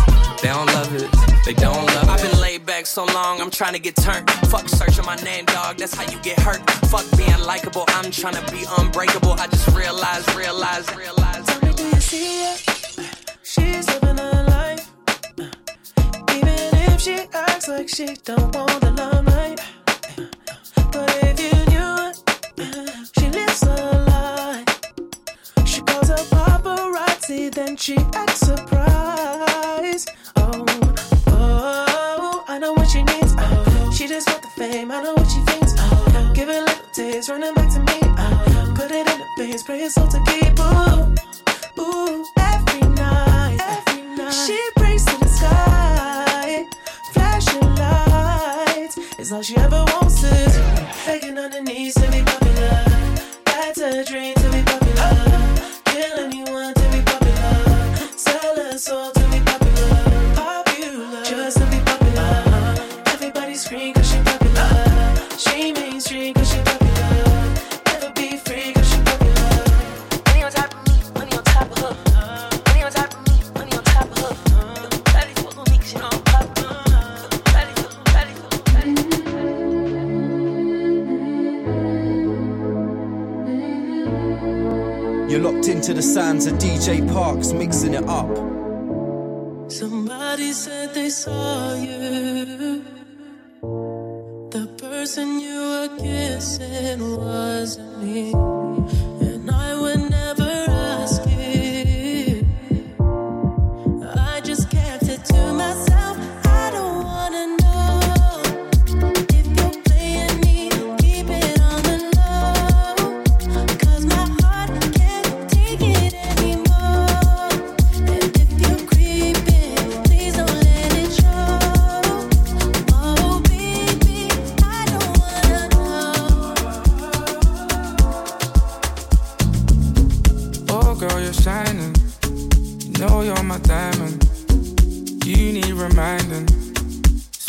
They 0.41 0.47
don't 0.47 0.65
love 0.65 0.95
it. 0.95 1.11
They 1.45 1.53
don't 1.53 1.85
love 1.85 2.03
it. 2.03 2.09
I've 2.09 2.21
been 2.21 2.41
laid 2.41 2.65
back 2.65 2.87
so 2.87 3.05
long, 3.05 3.39
I'm 3.39 3.51
trying 3.51 3.73
to 3.73 3.79
get 3.79 3.95
turned. 3.95 4.27
Fuck 4.49 4.67
searching 4.69 5.05
my 5.05 5.15
name, 5.17 5.45
dog. 5.45 5.77
That's 5.77 5.93
how 5.93 6.11
you 6.11 6.17
get 6.23 6.39
hurt. 6.39 6.67
Fuck 6.89 7.05
being 7.15 7.39
likable. 7.45 7.85
I'm 7.89 8.09
trying 8.09 8.33
to 8.43 8.51
be 8.51 8.63
unbreakable. 8.79 9.33
I 9.33 9.45
just 9.47 9.67
realized, 9.75 10.33
realized, 10.35 10.95
realized. 10.95 11.47
Tell 11.47 11.61
me, 11.61 11.73
do 11.75 11.83
you 11.83 12.01
see 12.01 12.43
it? 12.43 12.59
She's 13.43 13.87
living 13.87 14.17
her 14.17 14.45
life. 14.47 14.91
Even 15.37 16.57
if 16.89 17.01
she 17.01 17.15
acts 17.33 17.67
like 17.67 17.87
she 17.87 18.15
don't 18.25 18.55
want 18.55 18.81
the 18.81 18.91
limelight. 18.97 19.59
But 20.91 21.17
if 21.23 21.39
you 21.39 21.53
knew 21.71 21.91
it, 22.09 22.17
she 23.15 23.29
lives 23.29 23.61
a 23.63 23.75
lie. 24.09 24.65
She 25.65 25.81
calls 25.81 26.09
her 26.09 26.15
paparazzi, 26.15 27.53
then 27.53 27.77
she 27.77 27.97
acts 28.15 28.39
surprised. 28.39 29.10
Oh, 30.35 30.65
oh, 31.27 32.43
I 32.47 32.57
know 32.59 32.73
what 32.73 32.87
she 32.89 33.03
needs. 33.03 33.33
Oh, 33.37 33.91
she 33.95 34.07
just 34.07 34.27
want 34.29 34.41
the 34.41 34.47
fame. 34.49 34.91
I 34.91 35.01
know 35.01 35.13
what 35.13 35.27
she 35.29 35.39
thinks. 35.41 35.73
Oh, 35.77 36.31
give 36.35 36.49
it 36.49 36.61
little 36.61 36.89
taste, 36.93 37.29
running 37.29 37.53
back 37.53 37.69
to 37.73 37.79
me. 37.79 37.99
Oh, 38.03 38.73
put 38.75 38.91
it 38.91 39.07
in 39.07 39.19
the 39.19 39.27
face, 39.37 39.63
pray 39.63 39.79
it's 39.81 39.97
all 39.97 40.07
to 40.07 40.19
keep. 40.27 40.59
Ooh, 40.59 41.15
ooh, 41.81 42.25
every 42.37 42.81
night, 42.95 43.59
every 43.59 44.03
night. 44.15 44.31
She 44.31 44.59
prays 44.77 45.05
to 45.05 45.17
the 45.19 45.27
sky, 45.27 46.65
flashing 47.13 47.75
lights. 47.75 48.97
It's 49.19 49.31
all 49.31 49.41
she 49.41 49.55
ever 49.57 49.83
wants 49.93 50.23
is 50.23 50.57
begging 51.05 51.37
on 51.37 51.51
her 51.51 51.61
knees 51.61 51.93
to 51.95 52.11
be 52.11 52.21
popular. 52.23 52.83
That's 53.45 53.79
a 53.79 54.03
dream 54.05 54.35
to 54.35 54.49
be 54.51 54.61
popular. 54.63 55.13
Kill 55.85 56.19
anyone 56.19 56.73
to 56.73 56.89
be 56.91 57.01
popular. 57.01 57.95
Sell 58.17 58.55
her 58.55 58.77
soul 58.77 59.11
into 85.91 86.01
the 86.01 86.13
sounds 86.13 86.45
of 86.45 86.53
DJ 86.53 87.05
Parks 87.11 87.51
mixing 87.51 87.93
it 87.93 88.03
up. 88.07 88.29
Somebody 89.69 90.53
said 90.53 90.93
they 90.93 91.09
saw 91.09 91.75
you. 91.75 92.83
The 94.51 94.67
person 94.77 95.39
you 95.39 95.59
were 95.59 95.97
kissing 95.97 97.17
wasn't 97.17 98.03
me. 98.03 98.60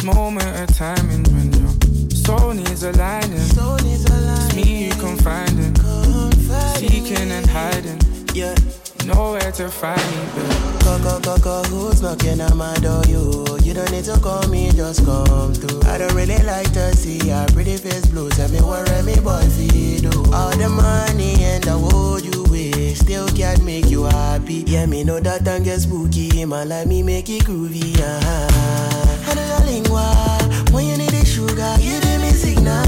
This 0.03 0.17
moment 0.17 0.69
of 0.69 0.77
timing 0.77 1.23
when 1.33 1.53
your 1.53 2.11
soul 2.11 2.55
needs 2.55 2.83
aligning. 2.83 3.39
It's 3.39 4.57
me 4.57 4.87
you 4.87 4.91
confiding. 4.95 5.77
Seeking 6.75 7.31
and 7.31 7.47
hiding. 7.47 8.01
Yeah. 8.35 8.53
Nowhere 9.07 9.53
to 9.53 9.69
find 9.69 10.03
me, 10.11 10.25
babe. 10.35 10.83
Go, 10.83 10.99
go, 11.05 11.21
go, 11.21 11.39
go, 11.39 11.63
who's 11.69 12.03
knocking 12.03 12.41
at 12.41 12.57
my 12.57 12.75
door? 12.79 13.05
You, 13.07 13.47
you 13.63 13.75
don't 13.75 13.93
need 13.93 14.03
to 14.07 14.19
call 14.19 14.45
me, 14.49 14.73
just 14.73 15.05
come 15.05 15.55
through. 15.55 15.83
I 15.89 15.99
don't 15.99 16.15
really 16.15 16.43
like 16.43 16.73
to 16.73 16.97
see 16.97 17.19
your 17.19 17.47
pretty 17.49 17.77
face 17.77 18.07
blue. 18.07 18.29
Tell 18.31 18.49
me 18.49 18.59
what 18.59 19.05
me 19.05 19.15
boy 19.21 19.43
feel 19.51 20.11
do. 20.11 20.33
All 20.33 20.51
the 20.51 20.69
money 20.69 21.45
and 21.45 21.63
the 21.63 21.79
world 21.79 22.25
you 22.25 22.43
wish 22.51 22.99
still 22.99 23.29
can't 23.29 23.63
make 23.63 23.89
you 23.89 24.03
happy. 24.03 24.65
Yeah, 24.67 24.87
me 24.87 25.05
know 25.05 25.21
that 25.21 25.47
and 25.47 25.65
get 25.65 25.79
spooky. 25.79 26.45
Man, 26.45 26.71
like 26.71 26.89
me 26.89 27.05
make 27.05 27.29
it 27.29 27.45
groovy. 27.45 28.01
Uh-huh. 28.01 28.92
Lingua. 29.65 30.07
When 30.73 30.87
you 30.87 30.97
need 30.97 31.11
the 31.11 31.25
sugar, 31.25 31.77
you 31.81 32.01
give 32.01 32.21
me 32.21 32.31
signal. 32.31 32.85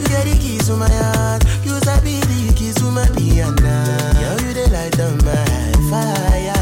You 0.00 0.06
get 0.08 0.24
the 0.26 0.36
keys 0.40 0.66
to 0.66 0.76
my 0.76 0.88
heart. 0.88 1.44
You 1.64 1.78
sabi 1.80 2.20
the 2.20 2.52
keys 2.56 2.74
to 2.76 2.84
my 2.90 3.06
piano. 3.16 3.76
Yo, 4.22 4.36
you 4.44 4.52
the 4.54 4.66
light 4.72 4.98
of 4.98 5.22
my 5.24 5.44
fire. 5.90 6.54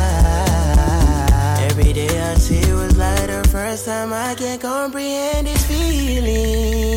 Every 1.69 1.93
day 1.93 2.21
I 2.21 2.35
see 2.35 2.59
it 2.59 2.75
was 2.75 2.97
like 2.97 3.27
the 3.29 3.43
first 3.49 3.85
time 3.87 4.13
I 4.13 4.35
can 4.35 4.59
comprehend 4.59 5.47
these 5.47 5.65
feelings. 5.67 6.91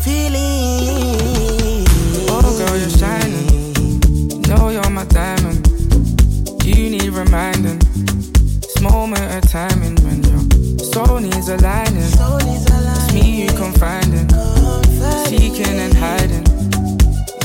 Feelings. 0.00 1.88
Oh, 2.30 2.40
girl, 2.58 2.76
you're 2.76 2.90
shining. 2.90 3.48
You 4.30 4.54
know 4.54 4.68
you're 4.70 4.90
my 4.90 5.04
diamond. 5.04 5.66
You 6.64 6.90
need 6.90 7.10
reminding. 7.10 7.67
Soul 11.48 11.56
needs 11.56 12.66
aligning. 12.66 12.92
It's 12.92 13.14
me 13.14 13.44
you 13.44 13.48
confiding. 13.56 14.28
Seeking 15.28 15.78
and 15.80 15.94
hiding. 15.94 16.44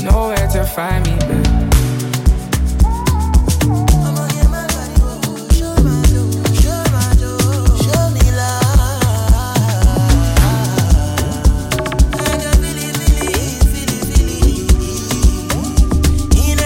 Nowhere 0.04 0.46
to 0.48 0.64
find 0.66 1.06
me, 1.06 1.16
babe. 1.20 1.46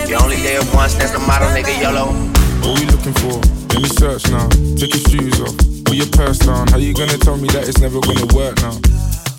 You 0.09 0.16
only 0.16 0.39
live 0.43 0.74
once, 0.74 0.95
that's 0.95 1.12
the 1.12 1.20
motto, 1.20 1.47
nigga, 1.55 1.80
YOLO. 1.80 2.07
What 2.07 2.66
are 2.66 2.80
we 2.80 2.91
looking 2.91 3.12
for? 3.12 3.39
Let 3.68 3.82
me 3.82 3.89
search 3.91 4.28
now. 4.28 4.49
Take 4.76 4.95
your 4.95 5.09
shoes 5.09 5.41
off. 5.41 5.68
Put 5.89 5.97
your 5.97 6.12
purse 6.12 6.39
down. 6.45 6.68
How 6.68 6.76
you 6.76 6.93
gonna 6.93 7.16
tell 7.16 7.41
me 7.41 7.49
that 7.57 7.64
it's 7.64 7.80
never 7.80 7.97
gonna 8.05 8.28
work 8.36 8.61
now? 8.61 8.76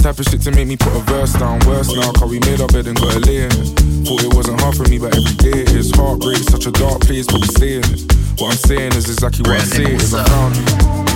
Type 0.02 0.18
of 0.18 0.26
shit 0.26 0.42
to 0.42 0.52
make 0.58 0.66
me 0.66 0.74
put 0.74 0.90
a 0.98 1.04
verse 1.06 1.38
down. 1.38 1.62
Worse 1.70 1.94
now, 1.94 2.10
cause 2.18 2.26
we 2.26 2.42
made 2.42 2.58
our 2.58 2.68
bed 2.74 2.90
and 2.90 2.98
got 2.98 3.14
a 3.14 3.22
lay 3.22 3.46
in 3.46 3.54
it. 3.54 3.70
Thought 4.02 4.26
it 4.26 4.34
wasn't 4.34 4.58
hard 4.58 4.74
for 4.74 4.90
me, 4.90 4.98
but 4.98 5.14
every 5.14 5.38
day 5.38 5.62
it 5.62 5.78
is. 5.78 5.94
Heartbreak, 5.94 6.42
such 6.50 6.66
a 6.66 6.74
dark 6.74 7.06
place, 7.06 7.30
but 7.30 7.46
we 7.46 7.50
stay 7.54 7.78
in 7.78 7.86
it. 7.86 8.02
What 8.42 8.58
I'm 8.58 8.62
saying 8.66 8.98
is 8.98 9.06
exactly 9.14 9.46
what 9.46 9.62
I 9.62 9.66
say 9.70 9.94
is 9.94 10.10
I 10.18 10.26
found 10.26 10.58
you. 10.58 10.66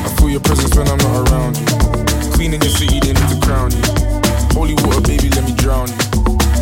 I 0.06 0.10
feel 0.22 0.30
your 0.38 0.46
presence 0.46 0.70
when 0.78 0.86
I'm 0.86 1.02
not 1.02 1.26
around 1.26 1.58
you. 1.58 1.66
Cleaning 2.38 2.62
your 2.62 2.76
city, 2.78 3.02
they 3.02 3.18
need 3.18 3.30
to 3.34 3.40
crown 3.42 3.74
you. 3.74 3.82
Holy 4.54 4.78
water, 4.86 5.02
baby, 5.02 5.34
let 5.34 5.50
me 5.50 5.58
drown 5.58 5.90
you. 5.90 5.98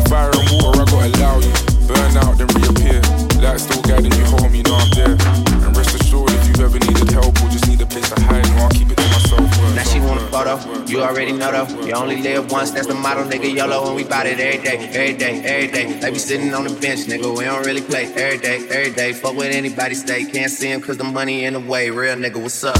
Fire 0.08 0.32
and 0.32 0.48
water, 0.64 0.80
I 0.80 0.88
gotta 0.88 1.12
allow 1.20 1.36
you. 1.44 1.52
Burn 1.84 2.16
out, 2.24 2.40
then 2.40 2.48
reappear. 2.56 3.04
Light 3.44 3.60
still 3.60 3.84
guiding 3.84 4.16
you 4.16 4.24
home, 4.32 4.56
you 4.56 4.64
know 4.64 4.80
I'm 4.80 4.88
there. 4.96 5.12
And 5.60 5.76
rest 5.76 5.92
assured, 5.92 6.31
you 6.58 6.64
ever 6.64 6.78
needed 6.78 7.10
help 7.10 7.34
or 7.42 7.48
just 7.48 7.68
need 7.68 7.80
a 7.80 7.86
place 7.86 8.08
to 8.10 8.20
hide, 8.22 8.46
no, 8.56 8.62
I'll 8.64 8.70
keep 8.70 8.90
it 8.90 8.96
to 8.96 9.02
myself. 9.02 9.40
Word, 9.40 9.76
Now 9.76 9.84
she 9.84 10.00
want 10.00 10.20
a 10.20 10.26
photo, 10.26 10.84
you 10.86 11.02
already 11.02 11.32
know 11.32 11.50
though. 11.52 11.84
You 11.84 11.92
only 11.94 12.20
live 12.22 12.50
once, 12.50 12.70
that's 12.70 12.86
the 12.86 12.94
motto, 12.94 13.24
nigga. 13.24 13.54
YOLO, 13.54 13.86
and 13.88 13.96
we 13.96 14.04
bout 14.04 14.26
it 14.26 14.40
every 14.40 14.62
day, 14.62 14.76
every 14.88 15.16
day, 15.16 15.42
every 15.44 15.68
day. 15.68 16.00
Like 16.00 16.14
be 16.14 16.18
sitting 16.18 16.52
on 16.54 16.64
the 16.64 16.74
bench, 16.80 17.00
nigga. 17.06 17.36
We 17.36 17.44
don't 17.44 17.64
really 17.64 17.82
play 17.82 18.06
every 18.14 18.38
day, 18.38 18.66
every 18.68 18.92
day. 18.92 19.12
Fuck 19.12 19.36
with 19.36 19.54
anybody, 19.54 19.94
stay. 19.94 20.24
Can't 20.24 20.50
see 20.50 20.70
him 20.70 20.80
cause 20.80 20.96
the 20.96 21.04
money 21.04 21.44
in 21.44 21.54
the 21.54 21.60
way. 21.60 21.90
Real 21.90 22.16
nigga, 22.16 22.40
what's 22.40 22.64
up? 22.64 22.76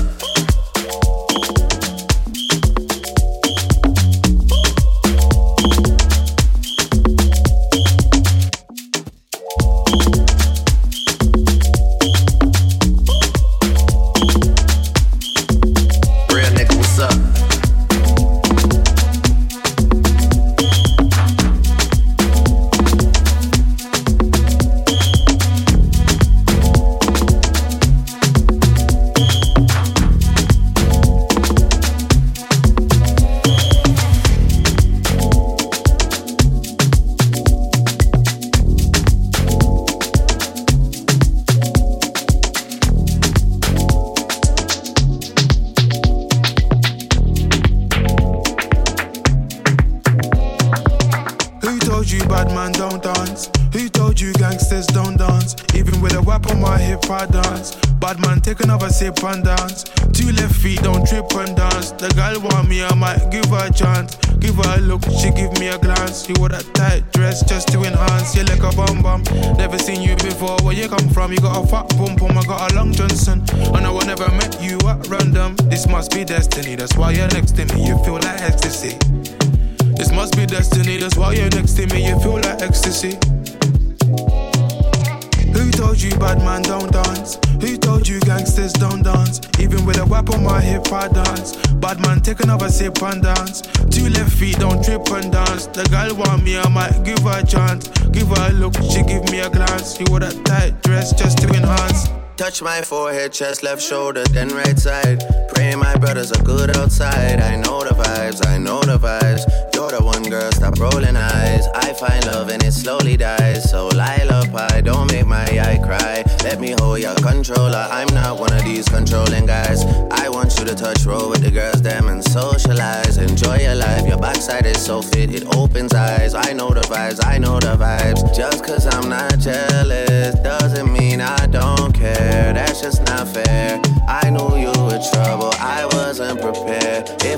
My 102.76 102.80
forehead, 102.80 103.30
chest, 103.34 103.62
left 103.62 103.82
shoulder, 103.82 104.24
then 104.32 104.48
right 104.48 104.78
side. 104.78 105.22
Pray 105.54 105.74
my 105.74 105.94
brothers 105.96 106.32
are 106.32 106.42
good 106.42 106.74
outside. 106.74 107.38
I 107.38 107.54
know 107.56 107.84
the 107.84 107.90
vibes, 107.90 108.46
I 108.46 108.56
know 108.56 108.80
the 108.80 108.98
vibes. 108.98 109.71
You're 109.82 109.98
the 109.98 110.04
one 110.04 110.22
girl, 110.22 110.52
stop 110.52 110.78
rolling 110.78 111.16
eyes. 111.16 111.66
I 111.74 111.92
find 111.94 112.24
love 112.26 112.50
and 112.50 112.62
it 112.62 112.70
slowly 112.70 113.16
dies. 113.16 113.68
So 113.68 113.88
Lila 113.88 114.46
pie, 114.52 114.80
don't 114.80 115.10
make 115.10 115.26
my 115.26 115.42
eye 115.42 115.80
cry. 115.82 116.22
Let 116.44 116.60
me 116.60 116.76
hold 116.78 117.00
your 117.00 117.16
controller. 117.16 117.88
I'm 117.90 118.06
not 118.14 118.38
one 118.38 118.52
of 118.52 118.62
these 118.62 118.88
controlling 118.88 119.44
guys. 119.46 119.82
I 120.12 120.28
want 120.28 120.56
you 120.56 120.66
to 120.66 120.76
touch 120.76 121.04
roll 121.04 121.28
with 121.30 121.42
the 121.42 121.50
girls, 121.50 121.82
them 121.82 122.06
and 122.06 122.22
socialize. 122.22 123.18
Enjoy 123.18 123.56
your 123.56 123.74
life. 123.74 124.06
Your 124.06 124.18
backside 124.18 124.66
is 124.66 124.80
so 124.80 125.02
fit, 125.02 125.34
it 125.34 125.44
opens 125.56 125.92
eyes. 125.92 126.36
I 126.36 126.52
know 126.52 126.70
the 126.70 126.82
vibes, 126.82 127.18
I 127.26 127.38
know 127.38 127.58
the 127.58 127.74
vibes. 127.74 128.36
Just 128.36 128.64
cause 128.64 128.86
I'm 128.86 129.08
not 129.08 129.36
jealous 129.40 130.36
doesn't 130.36 130.92
mean 130.92 131.20
I 131.20 131.46
don't 131.46 131.92
care. 131.92 132.52
That's 132.54 132.80
just 132.80 133.04
not 133.06 133.26
fair. 133.26 133.82
I 134.06 134.30
knew 134.30 134.58
you 134.58 134.72
were 134.86 135.02
trouble, 135.12 135.50
I 135.58 135.88
wasn't 135.90 136.40
prepared. 136.40 136.81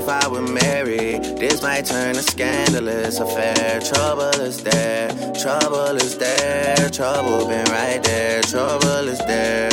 If 0.07 0.23
I 0.23 0.27
were 0.27 0.39
married, 0.43 1.23
this 1.39 1.63
might 1.63 1.85
turn 1.85 2.15
a 2.15 2.21
scandalous 2.21 3.19
affair. 3.19 3.81
Trouble 3.81 4.39
is 4.39 4.61
there, 4.61 5.09
trouble 5.33 5.97
is 5.97 6.15
there, 6.15 6.75
trouble 6.91 7.47
been 7.47 7.65
right 7.71 8.03
there, 8.03 8.43
trouble 8.43 9.07
is 9.07 9.17
there. 9.25 9.71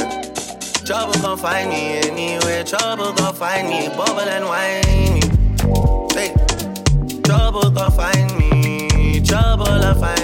Trouble 0.87 1.21
gon' 1.21 1.37
find 1.37 1.69
me 1.69 1.99
anywhere, 2.09 2.65
trouble 2.65 3.13
gon' 3.13 3.35
find 3.35 3.69
me, 3.69 3.89
bubble 3.89 4.21
and 4.21 4.47
whiny. 4.47 5.21
Hey, 6.15 6.33
trouble 7.25 7.71
gon' 7.71 7.93
find 7.93 8.39
me, 8.39 9.21
trouble 9.21 9.67
will 9.67 9.95
find 10.01 10.22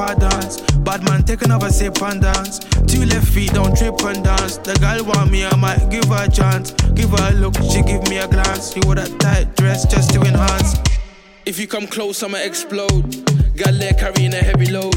I 0.00 0.14
dance. 0.14 0.60
Bad 0.80 1.04
man, 1.04 1.22
take 1.24 1.42
another 1.42 1.68
sip 1.68 2.00
and 2.02 2.22
dance. 2.22 2.58
Two 2.86 3.04
left 3.04 3.28
feet, 3.28 3.52
don't 3.52 3.76
trip 3.76 4.00
and 4.02 4.24
dance. 4.24 4.56
The 4.56 4.74
girl 4.80 5.04
want 5.04 5.30
me, 5.30 5.44
I 5.44 5.54
might 5.56 5.90
give 5.90 6.06
her 6.06 6.24
a 6.24 6.30
chance. 6.30 6.72
Give 6.94 7.10
her 7.10 7.30
a 7.30 7.34
look, 7.34 7.54
she 7.70 7.82
give 7.82 8.08
me 8.08 8.18
a 8.18 8.26
glance. 8.26 8.72
She 8.72 8.80
wore 8.84 8.94
that 8.94 9.12
tight 9.20 9.54
dress 9.56 9.84
just 9.84 10.14
to 10.14 10.20
enhance. 10.22 10.74
If 11.44 11.58
you 11.58 11.66
come 11.66 11.86
close, 11.86 12.22
I'ma 12.22 12.38
explode. 12.38 13.26
Got 13.56 13.74
leg 13.74 13.98
carrying 13.98 14.32
a 14.32 14.42
heavy 14.42 14.70
load. 14.70 14.94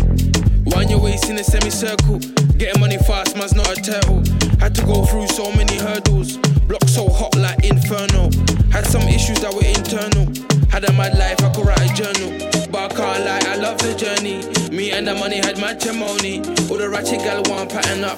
Wind 0.66 0.89
your 0.89 1.01
waist 1.01 1.30
in 1.30 1.38
a 1.38 1.43
semicircle. 1.43 2.20
Getting 2.58 2.80
money 2.80 2.97
fast, 2.97 3.36
man's 3.36 3.54
not 3.54 3.70
a 3.70 3.82
turtle. 3.82 4.24
Had 4.60 4.74
to 4.76 4.86
go 4.86 5.04
through 5.06 5.28
so 5.28 5.51
many 5.51 5.78
hurdles. 5.78 6.38
Block 6.68 6.88
so 6.88 7.10
hot 7.10 7.36
like 7.36 7.66
inferno. 7.66 8.32
Had 8.72 8.86
some 8.88 9.04
issues 9.04 9.41
that 9.41 9.54
were 9.54 9.68
internal. 9.68 10.32
Had 10.74 10.89
a 10.89 10.93
mad 10.93 11.15
life, 11.19 11.38
I 11.43 11.53
could 11.53 11.67
write 11.67 11.86
a 11.86 11.93
journal. 11.93 12.34
But 12.71 12.91
I 12.91 12.95
can't 12.97 13.26
lie, 13.26 13.45
I 13.45 13.55
love 13.57 13.78
the 13.78 13.93
journey. 13.93 14.41
Me 14.76 14.89
and 14.89 15.07
the 15.07 15.13
money 15.13 15.38
had 15.38 15.59
matrimony. 15.59 16.39
All 16.65 16.82
the 16.82 16.89
ratchet 16.89 17.19
gal 17.19 17.43
want 17.45 17.69
pattern 17.69 18.03
up. 18.03 18.17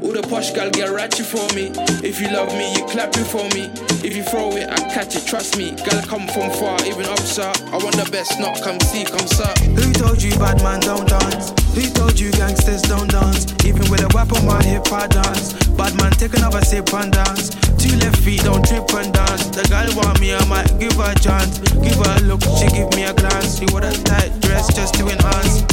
All 0.00 0.16
the 0.16 0.24
posh 0.24 0.50
gal 0.52 0.70
get 0.70 0.88
ratchet 0.88 1.26
for 1.26 1.44
me. 1.52 1.68
If 2.00 2.18
you 2.18 2.32
love 2.32 2.56
me, 2.56 2.72
you 2.72 2.88
clap 2.88 3.12
it 3.20 3.28
for 3.28 3.44
me. 3.52 3.68
If 4.00 4.16
you 4.16 4.22
throw 4.22 4.48
it, 4.56 4.72
I 4.72 4.80
catch 4.88 5.14
it, 5.14 5.26
trust 5.28 5.58
me. 5.58 5.76
Gal 5.76 6.00
come 6.08 6.24
from 6.32 6.48
far, 6.56 6.80
even 6.88 7.04
up, 7.04 7.20
sir. 7.20 7.52
I 7.68 7.76
want 7.76 8.00
the 8.00 8.08
best, 8.10 8.40
not 8.40 8.56
come 8.64 8.80
see, 8.80 9.04
come 9.04 9.28
sir. 9.28 9.52
Who 9.76 9.92
told 9.92 10.22
you 10.22 10.32
bad 10.40 10.64
man 10.64 10.80
don't 10.80 11.04
dance? 11.04 11.52
Who 11.76 11.84
told 11.92 12.18
you 12.18 12.32
gangsters 12.32 12.80
don't 12.80 13.12
dance? 13.12 13.44
Even 13.68 13.84
with 13.92 14.00
a 14.00 14.08
whip 14.16 14.32
on 14.32 14.48
my 14.48 14.64
hip, 14.64 14.88
I 14.88 15.04
dance. 15.06 15.52
Bad 15.76 15.92
man, 16.00 16.12
take 16.16 16.32
another 16.32 16.64
sip 16.64 16.88
and 16.96 17.12
dance. 17.12 17.52
Two 17.80 17.96
left 17.96 18.18
feet, 18.18 18.42
don't 18.42 18.62
trip 18.62 18.92
and 18.92 19.10
dance. 19.14 19.48
The 19.48 19.66
girl 19.70 19.88
want 19.96 20.20
me, 20.20 20.34
I 20.34 20.44
might 20.44 20.78
give 20.78 20.92
her 20.92 21.12
a 21.12 21.14
chance. 21.14 21.58
Give 21.58 21.96
her 21.96 22.16
a 22.16 22.20
look, 22.20 22.42
she 22.60 22.66
give 22.76 22.92
me 22.94 23.04
a 23.04 23.14
glance. 23.14 23.58
She 23.58 23.64
wore 23.72 23.80
a 23.80 23.90
tight 24.04 24.38
dress 24.40 24.72
just 24.74 24.94
to 24.96 25.08
enhance. 25.08 25.64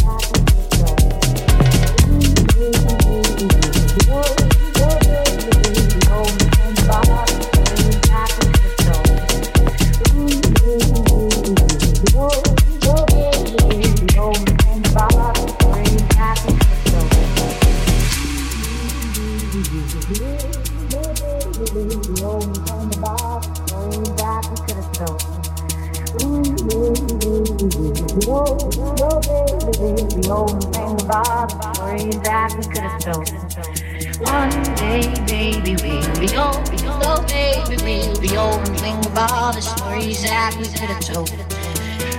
Could 40.77 40.89
have 40.89 40.99
told. 40.99 41.29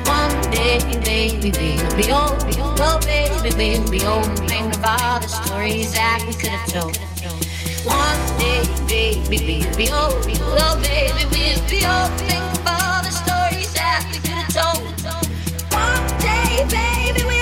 One 0.08 0.50
day, 0.50 0.80
baby, 1.04 1.52
we'll 1.52 1.96
be 1.96 2.10
old, 2.10 2.42
oh 2.80 2.98
baby, 3.04 3.54
we'll 3.56 3.88
be 3.88 4.04
old 4.04 4.26
think 4.48 4.74
of 4.74 4.84
all 4.84 5.20
the 5.20 5.28
stories 5.28 5.92
that 5.92 6.24
we 6.26 6.34
could 6.34 6.50
have 6.50 6.66
told. 6.66 6.96
One 7.86 8.18
day, 8.38 8.66
baby, 8.88 9.62
we'll 9.62 9.76
be 9.76 9.92
old, 9.92 10.26
oh 10.58 10.80
baby, 10.82 11.24
we'll 11.30 11.62
be 11.70 11.86
old 11.86 12.10
think 12.18 12.42
of 12.58 12.66
all 12.66 13.02
the 13.06 13.14
stories 13.14 13.72
that 13.74 14.02
we 14.10 14.18
could 14.18 14.38
have 14.42 14.50
told. 14.50 14.82
One 15.70 16.06
day, 16.18 16.66
baby, 16.66 17.24
we'll 17.24 17.37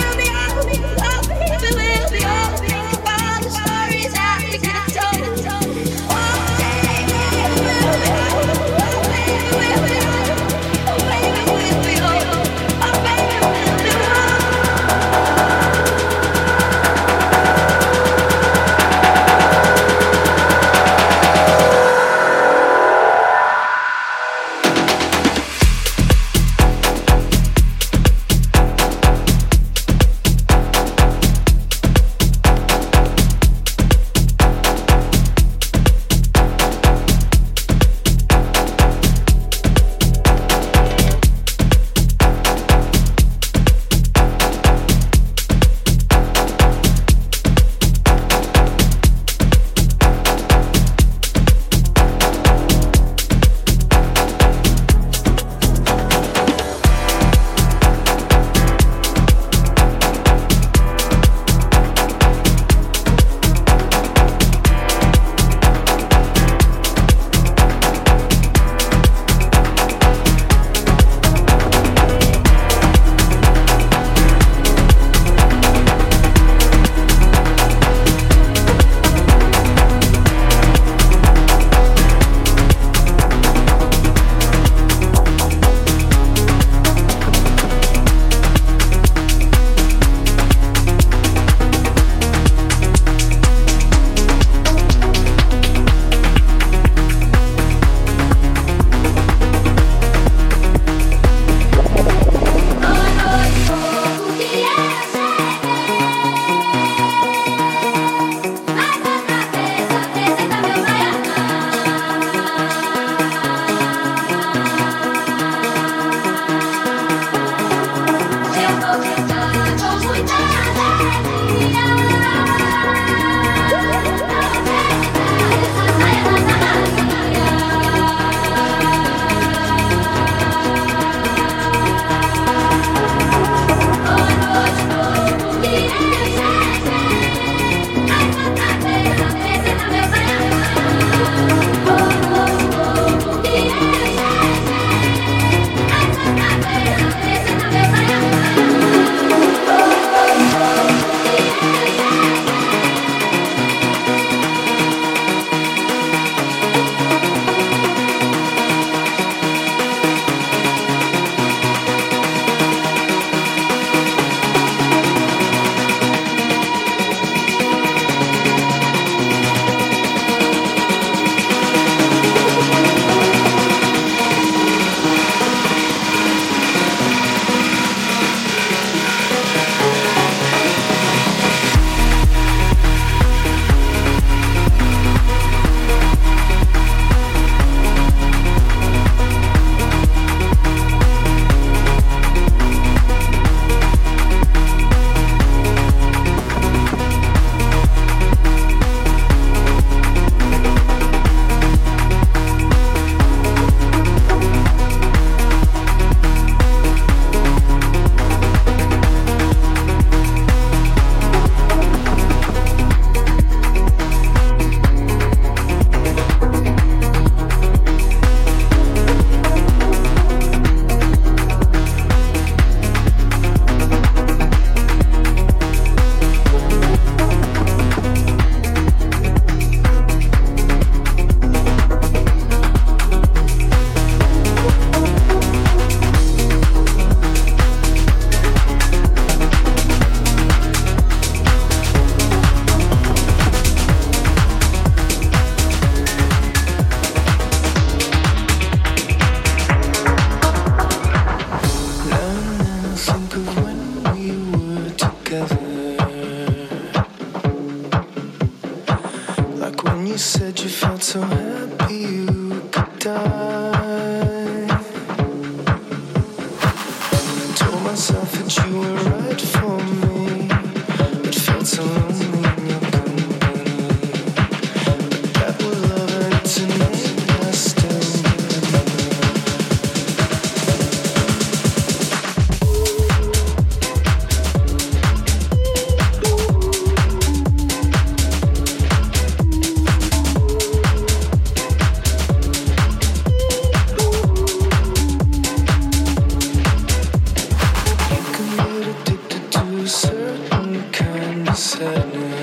sadness. 301.57 302.36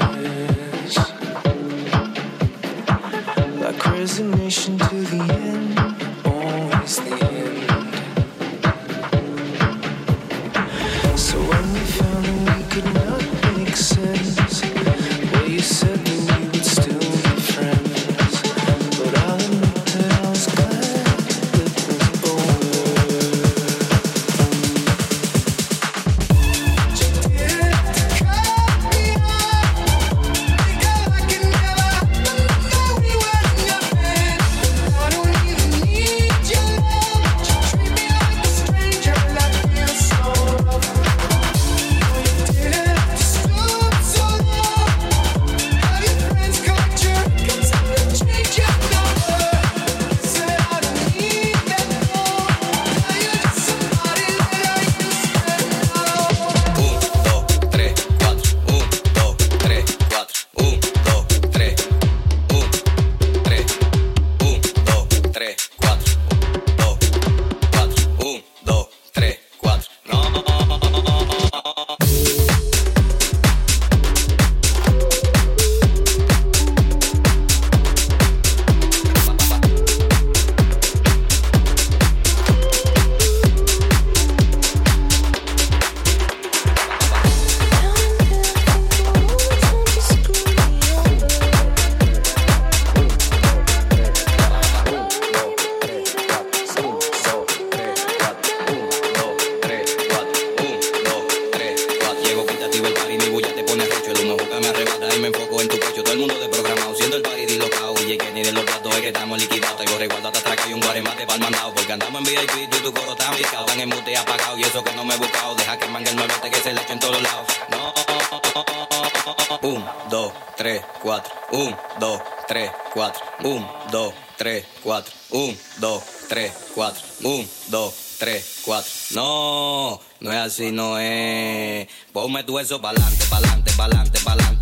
si 130.53 130.71
no 130.71 130.99
es. 130.99 131.87
Ponme 132.11 132.43
tu 132.43 132.59
eso 132.59 132.79
pa'lante, 132.79 133.25
pa'lante, 133.25 133.71
pa'lante, 133.75 134.19
pa'lante. 134.23 134.52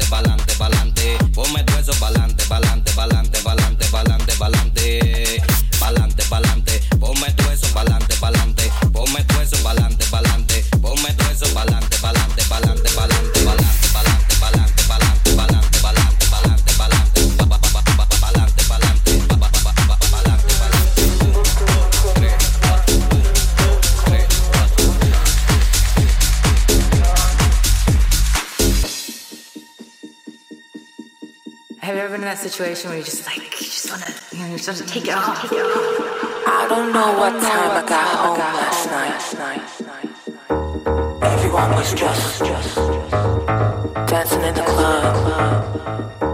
situation 32.51 32.89
where 32.89 32.99
you 32.99 33.03
just 33.05 33.25
like, 33.25 33.37
you 33.37 33.65
just 33.65 33.89
wanna, 33.89 34.05
you 34.31 34.39
know, 34.39 34.51
you 34.51 34.57
just 34.57 34.67
wanna 34.67 34.91
take 34.91 35.07
it 35.07 35.13
off. 35.13 35.41
Take 35.41 35.53
it 35.53 35.65
off. 35.65 36.47
I 36.47 36.67
don't 36.67 36.91
know 36.91 37.13
what 37.17 37.31
time 37.41 37.71
I 37.71 37.87
got 37.87 38.07
home 38.19 38.37
last 38.37 39.37
night. 39.39 39.61
Everyone 41.21 41.71
was 41.71 41.93
just 41.93 42.39
just, 42.39 42.75
just 42.75 42.75
dancing 44.09 44.41
in 44.41 44.53
the 44.53 44.63
club. 44.63 45.15
club. 45.15 46.19
club. 46.19 46.30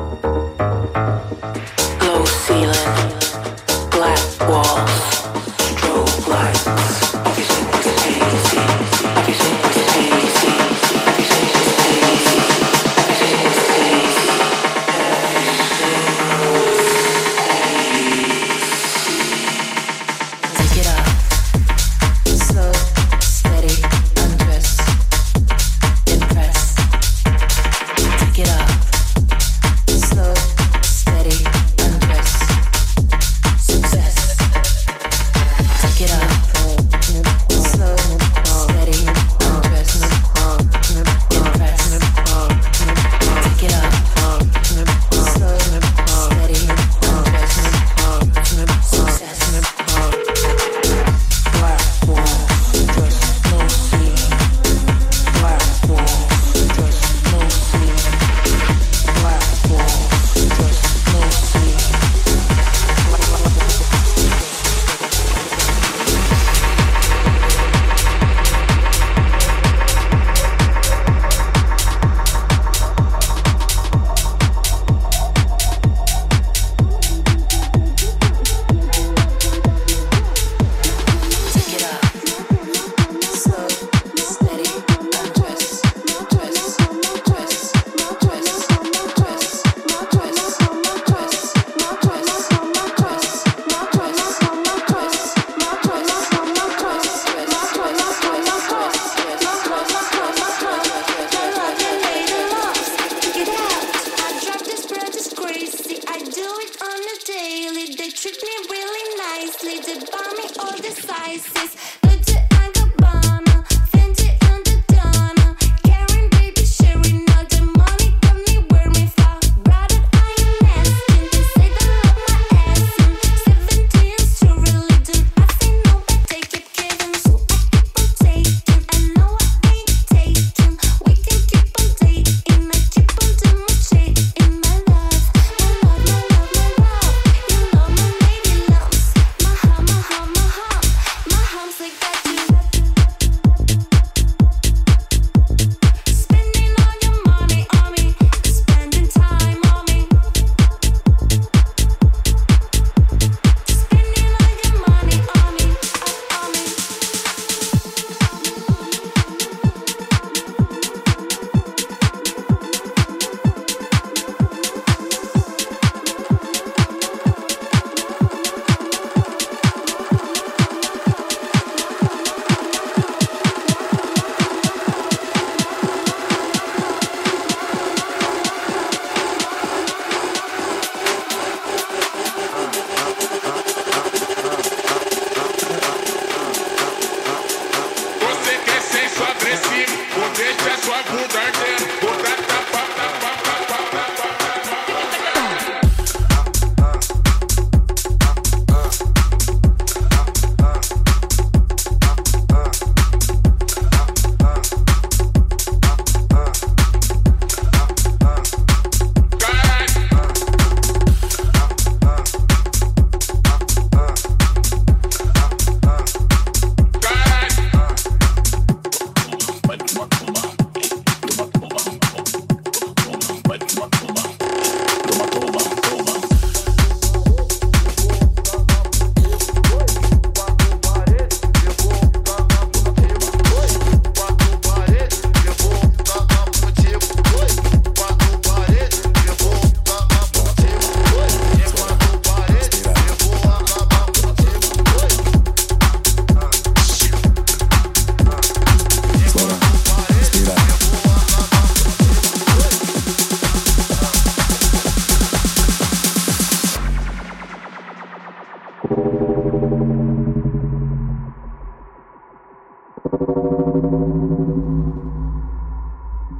Treat 108.27 108.43
me 108.43 108.67
really 108.69 109.17
nicely, 109.19 109.79
they 109.79 109.99
buy 110.11 110.33
me 110.37 110.49
all 110.59 110.75
the 110.75 110.91
sizes. 110.91 111.66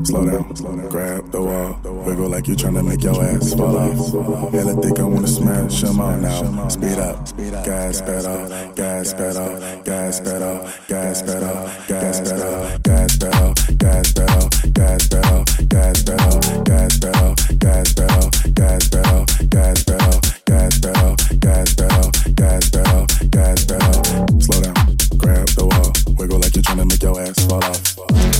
Slow 0.03 0.25
down, 0.25 0.87
grab 0.89 1.31
the 1.31 1.41
wall, 1.41 1.79
wiggle 2.05 2.29
like 2.29 2.47
you're 2.47 2.55
tryna 2.55 2.87
make 2.87 3.03
your 3.03 3.21
ass 3.23 3.55
fall 3.55 3.75
off. 3.75 4.53
Hella 4.53 4.79
thick, 4.79 4.99
I 4.99 5.03
wanna 5.03 5.27
smash 5.27 5.81
them 5.81 5.99
all 5.99 6.15
now. 6.17 6.67
Speed 6.69 6.99
up, 6.99 7.25
gas 7.65 8.01
pedal, 8.01 8.47
gas 8.75 9.13
pedal, 9.13 9.81
gas 9.83 10.19
pedal, 10.21 10.69
gas 10.85 11.21
pedal, 11.21 11.67
gas 11.87 12.21
pedal, 12.21 12.67
gas 12.77 13.17
pedal, 13.17 13.55
gas 13.73 14.11
pedal, 14.13 14.43
gas 14.77 15.07
pedal, 15.07 15.43
gas 15.65 15.97
pedal, 15.97 16.35
gas 16.63 16.99
pedal, 16.99 17.35
gas 17.47 17.89
pedal, 17.89 18.53
gas 18.53 18.93
pedal, 18.93 19.25
gas 19.57 19.83
pedal, 19.87 20.25
gas 20.45 20.79
pedal, 20.85 21.15
gas 21.49 21.69
pedal, 21.73 22.05
gas 22.35 22.69
pedal, 22.69 23.05
gas 23.31 23.65
pedal. 23.65 24.41
Slow 24.41 24.61
down, 24.61 24.77
grab 25.17 25.47
the 25.57 25.65
wall, 25.65 25.91
wiggle 26.17 26.39
like 26.39 26.55
you're 26.55 26.63
tryna 26.63 26.85
make 26.87 27.01
your 27.01 27.19
ass 27.19 27.45
fall 27.47 27.63
off. 27.63 28.36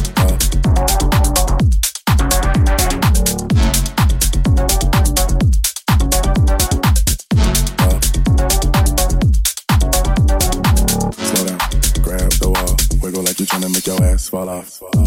swallow. 14.28 14.62
swallow. 14.64 15.07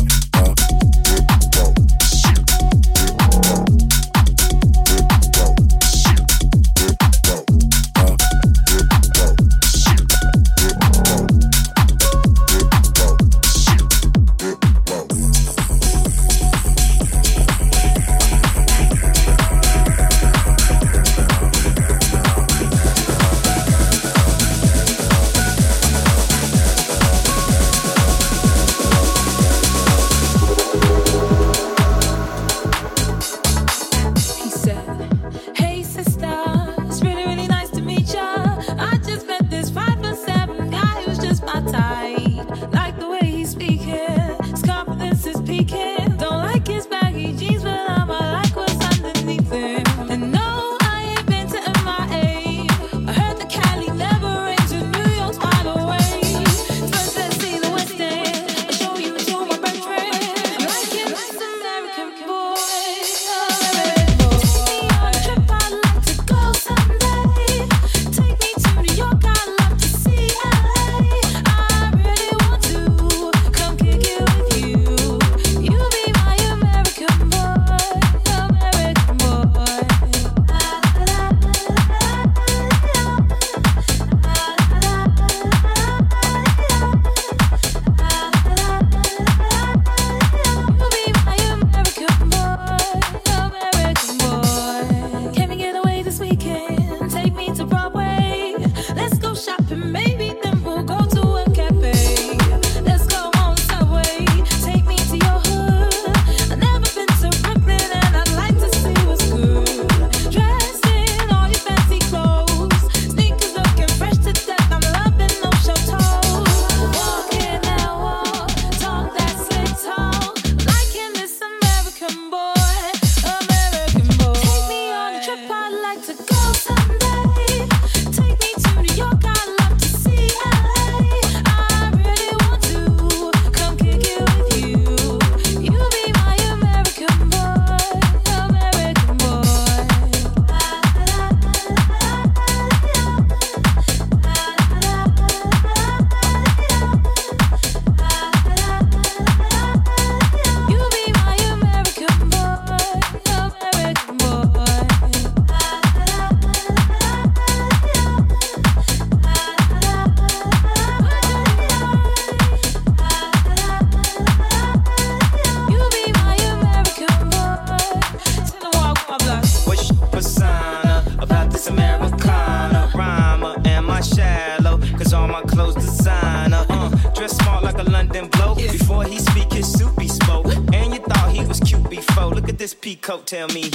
tell 183.30 183.46
me 183.54 183.70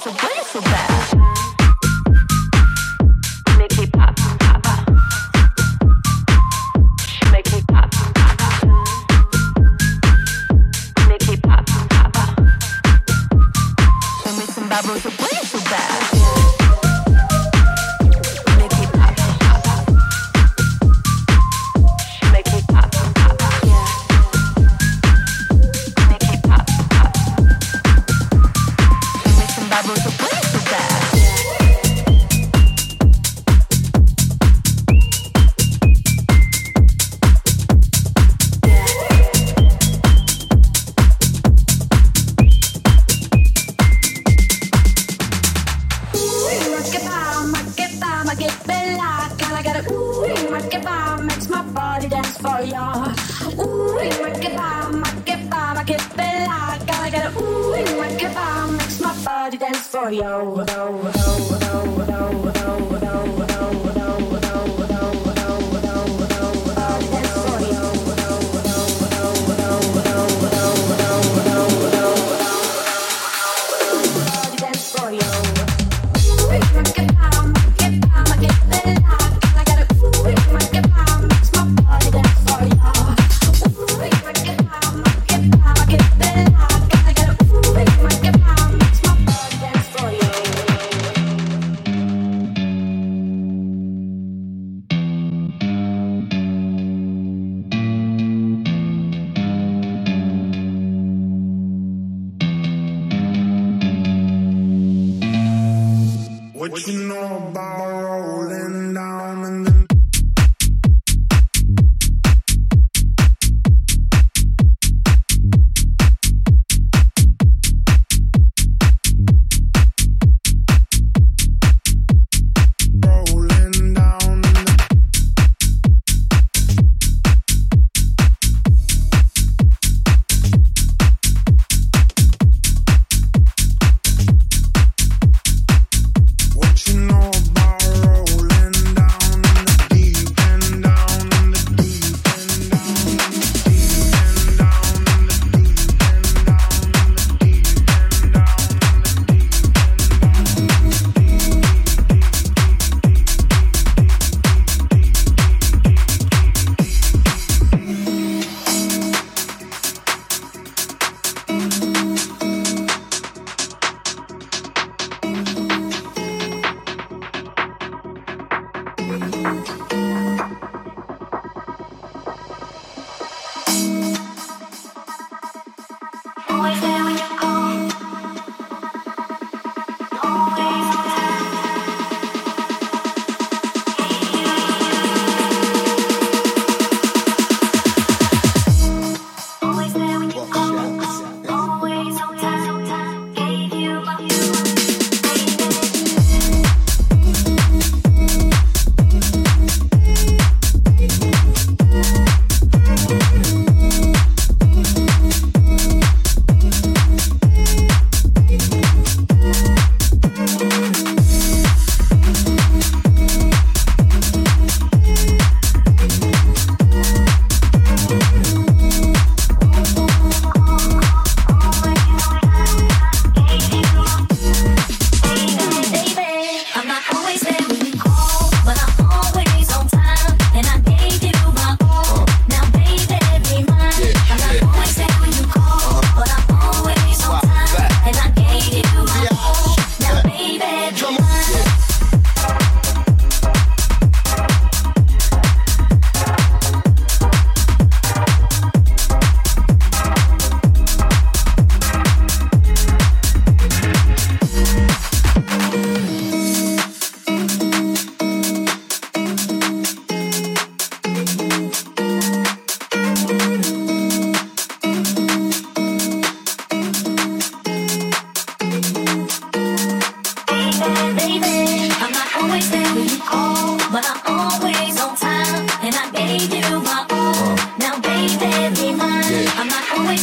so 0.00 0.12
what 0.12 0.38
is 0.38 0.46
so 0.46 0.60
bad? 0.60 0.87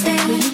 understand. 0.08 0.45